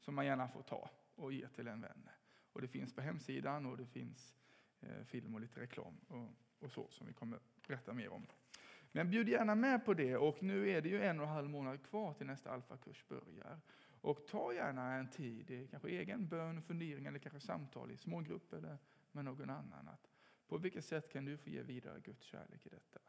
som 0.00 0.14
man 0.14 0.26
gärna 0.26 0.48
får 0.48 0.62
ta 0.62 0.90
och 1.14 1.32
ge 1.32 1.48
till 1.48 1.68
en 1.68 1.80
vän. 1.80 2.08
Och 2.52 2.60
det 2.60 2.68
finns 2.68 2.94
på 2.94 3.00
hemsidan 3.00 3.66
och 3.66 3.76
det 3.76 3.86
finns 3.86 4.34
eh, 4.80 5.04
film 5.04 5.34
och 5.34 5.40
lite 5.40 5.60
reklam 5.60 5.96
och, 6.08 6.28
och 6.64 6.70
så 6.70 6.88
som 6.90 7.06
vi 7.06 7.12
kommer 7.12 7.38
berätta 7.66 7.92
mer 7.92 8.12
om. 8.12 8.26
Men 8.96 9.10
bjud 9.10 9.28
gärna 9.28 9.54
med 9.54 9.84
på 9.84 9.94
det 9.94 10.16
och 10.16 10.42
nu 10.42 10.70
är 10.70 10.82
det 10.82 10.88
ju 10.88 11.02
en 11.02 11.20
och 11.20 11.26
en 11.26 11.32
halv 11.32 11.48
månad 11.48 11.82
kvar 11.82 12.14
till 12.14 12.26
nästa 12.26 12.50
alfakurs 12.50 13.04
börjar. 13.08 13.60
Och 14.00 14.26
ta 14.26 14.52
gärna 14.54 14.94
en 14.94 15.10
tid, 15.10 15.50
eh, 15.50 15.66
kanske 15.70 15.88
egen 15.88 16.28
bön, 16.28 16.62
fundering 16.62 17.06
eller 17.06 17.18
kanske 17.18 17.40
samtal 17.40 17.90
i 17.90 17.96
smågrupp 17.96 18.52
eller 18.52 18.78
med 19.12 19.24
någon 19.24 19.50
annan. 19.50 19.88
Att 19.88 20.10
på 20.46 20.58
vilket 20.58 20.84
sätt 20.84 21.12
kan 21.12 21.24
du 21.24 21.36
få 21.36 21.50
ge 21.50 21.62
vidare 21.62 22.00
Guds 22.00 22.22
kärlek 22.22 22.66
i 22.66 22.68
detta? 22.68 23.00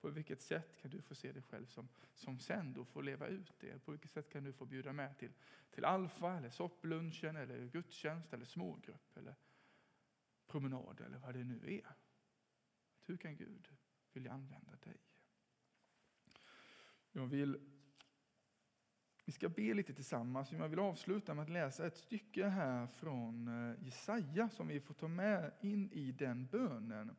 På 0.00 0.10
vilket 0.10 0.42
sätt 0.42 0.76
kan 0.80 0.90
du 0.90 1.02
få 1.02 1.14
se 1.14 1.32
dig 1.32 1.42
själv 1.42 1.66
som, 1.66 1.88
som 2.14 2.38
sänd 2.38 2.78
och 2.78 2.88
få 2.88 3.00
leva 3.00 3.26
ut 3.26 3.54
det? 3.60 3.84
På 3.84 3.90
vilket 3.90 4.10
sätt 4.10 4.30
kan 4.30 4.44
du 4.44 4.52
få 4.52 4.64
bjuda 4.64 4.92
med 4.92 5.18
till, 5.18 5.32
till 5.70 5.84
alfa, 5.84 6.36
eller 6.36 6.50
sopplunchen, 6.50 7.36
eller 7.36 7.66
gudstjänst, 7.66 8.32
eller 8.32 8.44
smågrupp, 8.44 9.16
eller 9.16 9.34
promenad 10.46 11.00
eller 11.00 11.18
vad 11.18 11.34
det 11.34 11.44
nu 11.44 11.60
är? 11.74 11.96
Hur 13.06 13.16
kan 13.16 13.36
Gud 13.36 13.68
vilja 14.12 14.32
använda 14.32 14.76
dig? 14.76 15.07
Jag 17.18 17.26
vill, 17.26 17.58
vi 19.24 19.32
ska 19.32 19.48
be 19.48 19.74
lite 19.74 19.94
tillsammans. 19.94 20.52
men 20.52 20.60
Jag 20.60 20.68
vill 20.68 20.78
avsluta 20.78 21.34
med 21.34 21.42
att 21.42 21.50
läsa 21.50 21.86
ett 21.86 21.96
stycke 21.96 22.46
här 22.46 22.86
från 22.86 23.48
eh, 23.48 23.84
Jesaja 23.84 24.48
som 24.48 24.68
vi 24.68 24.80
får 24.80 24.94
ta 24.94 25.08
med 25.08 25.52
in 25.60 25.90
i 25.92 26.12
den 26.12 26.46
bönen. 26.46 27.16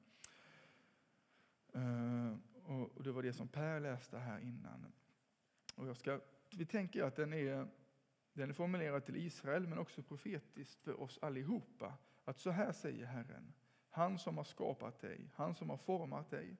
Eh, 1.73 2.37
och 2.63 3.03
det 3.03 3.11
var 3.11 3.23
det 3.23 3.33
som 3.33 3.47
Per 3.47 3.79
läste 3.79 4.17
här 4.17 4.39
innan. 4.39 4.93
Och 5.75 5.87
jag 5.87 5.97
ska, 5.97 6.19
vi 6.57 6.65
tänker 6.65 7.03
att 7.03 7.15
den 7.15 7.33
är, 7.33 7.67
den 8.33 8.49
är 8.49 8.53
formulerad 8.53 9.05
till 9.05 9.17
Israel 9.17 9.67
men 9.67 9.77
också 9.77 10.03
profetiskt 10.03 10.83
för 10.83 11.01
oss 11.01 11.19
allihopa. 11.21 11.97
Att 12.25 12.39
så 12.39 12.51
här 12.51 12.71
säger 12.71 13.05
Herren, 13.05 13.53
han 13.89 14.19
som 14.19 14.37
har 14.37 14.43
skapat 14.43 14.99
dig, 14.99 15.29
han 15.33 15.55
som 15.55 15.69
har 15.69 15.77
format 15.77 16.29
dig. 16.29 16.57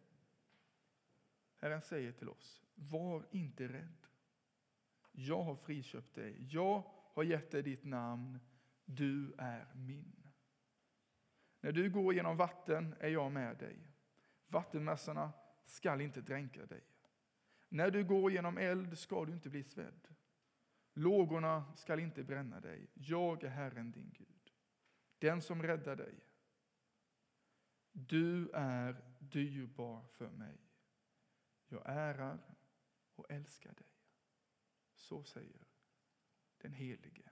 Herren 1.60 1.82
säger 1.82 2.12
till 2.12 2.30
oss, 2.30 2.64
var 2.76 3.26
inte 3.32 3.68
rädd. 3.68 4.08
Jag 5.12 5.44
har 5.44 5.56
friköpt 5.56 6.16
dig. 6.16 6.48
Jag 6.50 6.84
har 7.14 7.24
gett 7.24 7.52
dig 7.52 7.64
ditt 7.64 7.84
namn. 7.84 8.40
Du 8.86 9.34
är 9.38 9.74
min. 9.76 10.32
När 11.62 11.72
du 11.72 11.90
går 11.90 12.14
genom 12.14 12.38
vatten 12.38 12.96
är 13.00 13.10
jag 13.10 13.32
med 13.32 13.58
dig. 13.58 13.78
Vattenmassorna 14.48 15.32
skall 15.66 16.02
inte 16.02 16.22
dränka 16.22 16.66
dig. 16.66 16.84
När 17.70 17.92
du 17.92 18.04
går 18.04 18.32
genom 18.32 18.58
eld 18.58 18.98
ska 18.98 19.26
du 19.26 19.34
inte 19.34 19.50
bli 19.50 19.64
svedd. 19.64 20.08
Lågorna 20.94 21.76
skall 21.76 22.00
inte 22.00 22.24
bränna 22.24 22.60
dig. 22.60 22.88
Jag 22.94 23.44
är 23.44 23.50
Herren 23.50 23.92
din 23.92 24.12
Gud, 24.18 24.54
den 25.20 25.42
som 25.42 25.64
räddar 25.64 25.96
dig. 25.96 26.20
Du 27.92 28.50
är 28.54 29.02
dyrbar 29.20 30.06
för 30.14 30.30
mig. 30.30 30.69
Jag 31.72 31.82
ärar 31.86 32.56
och 33.16 33.32
älskar 33.32 33.74
dig. 33.74 33.96
Så 34.96 35.24
säger 35.24 35.68
den 36.58 36.74
helige 36.74 37.29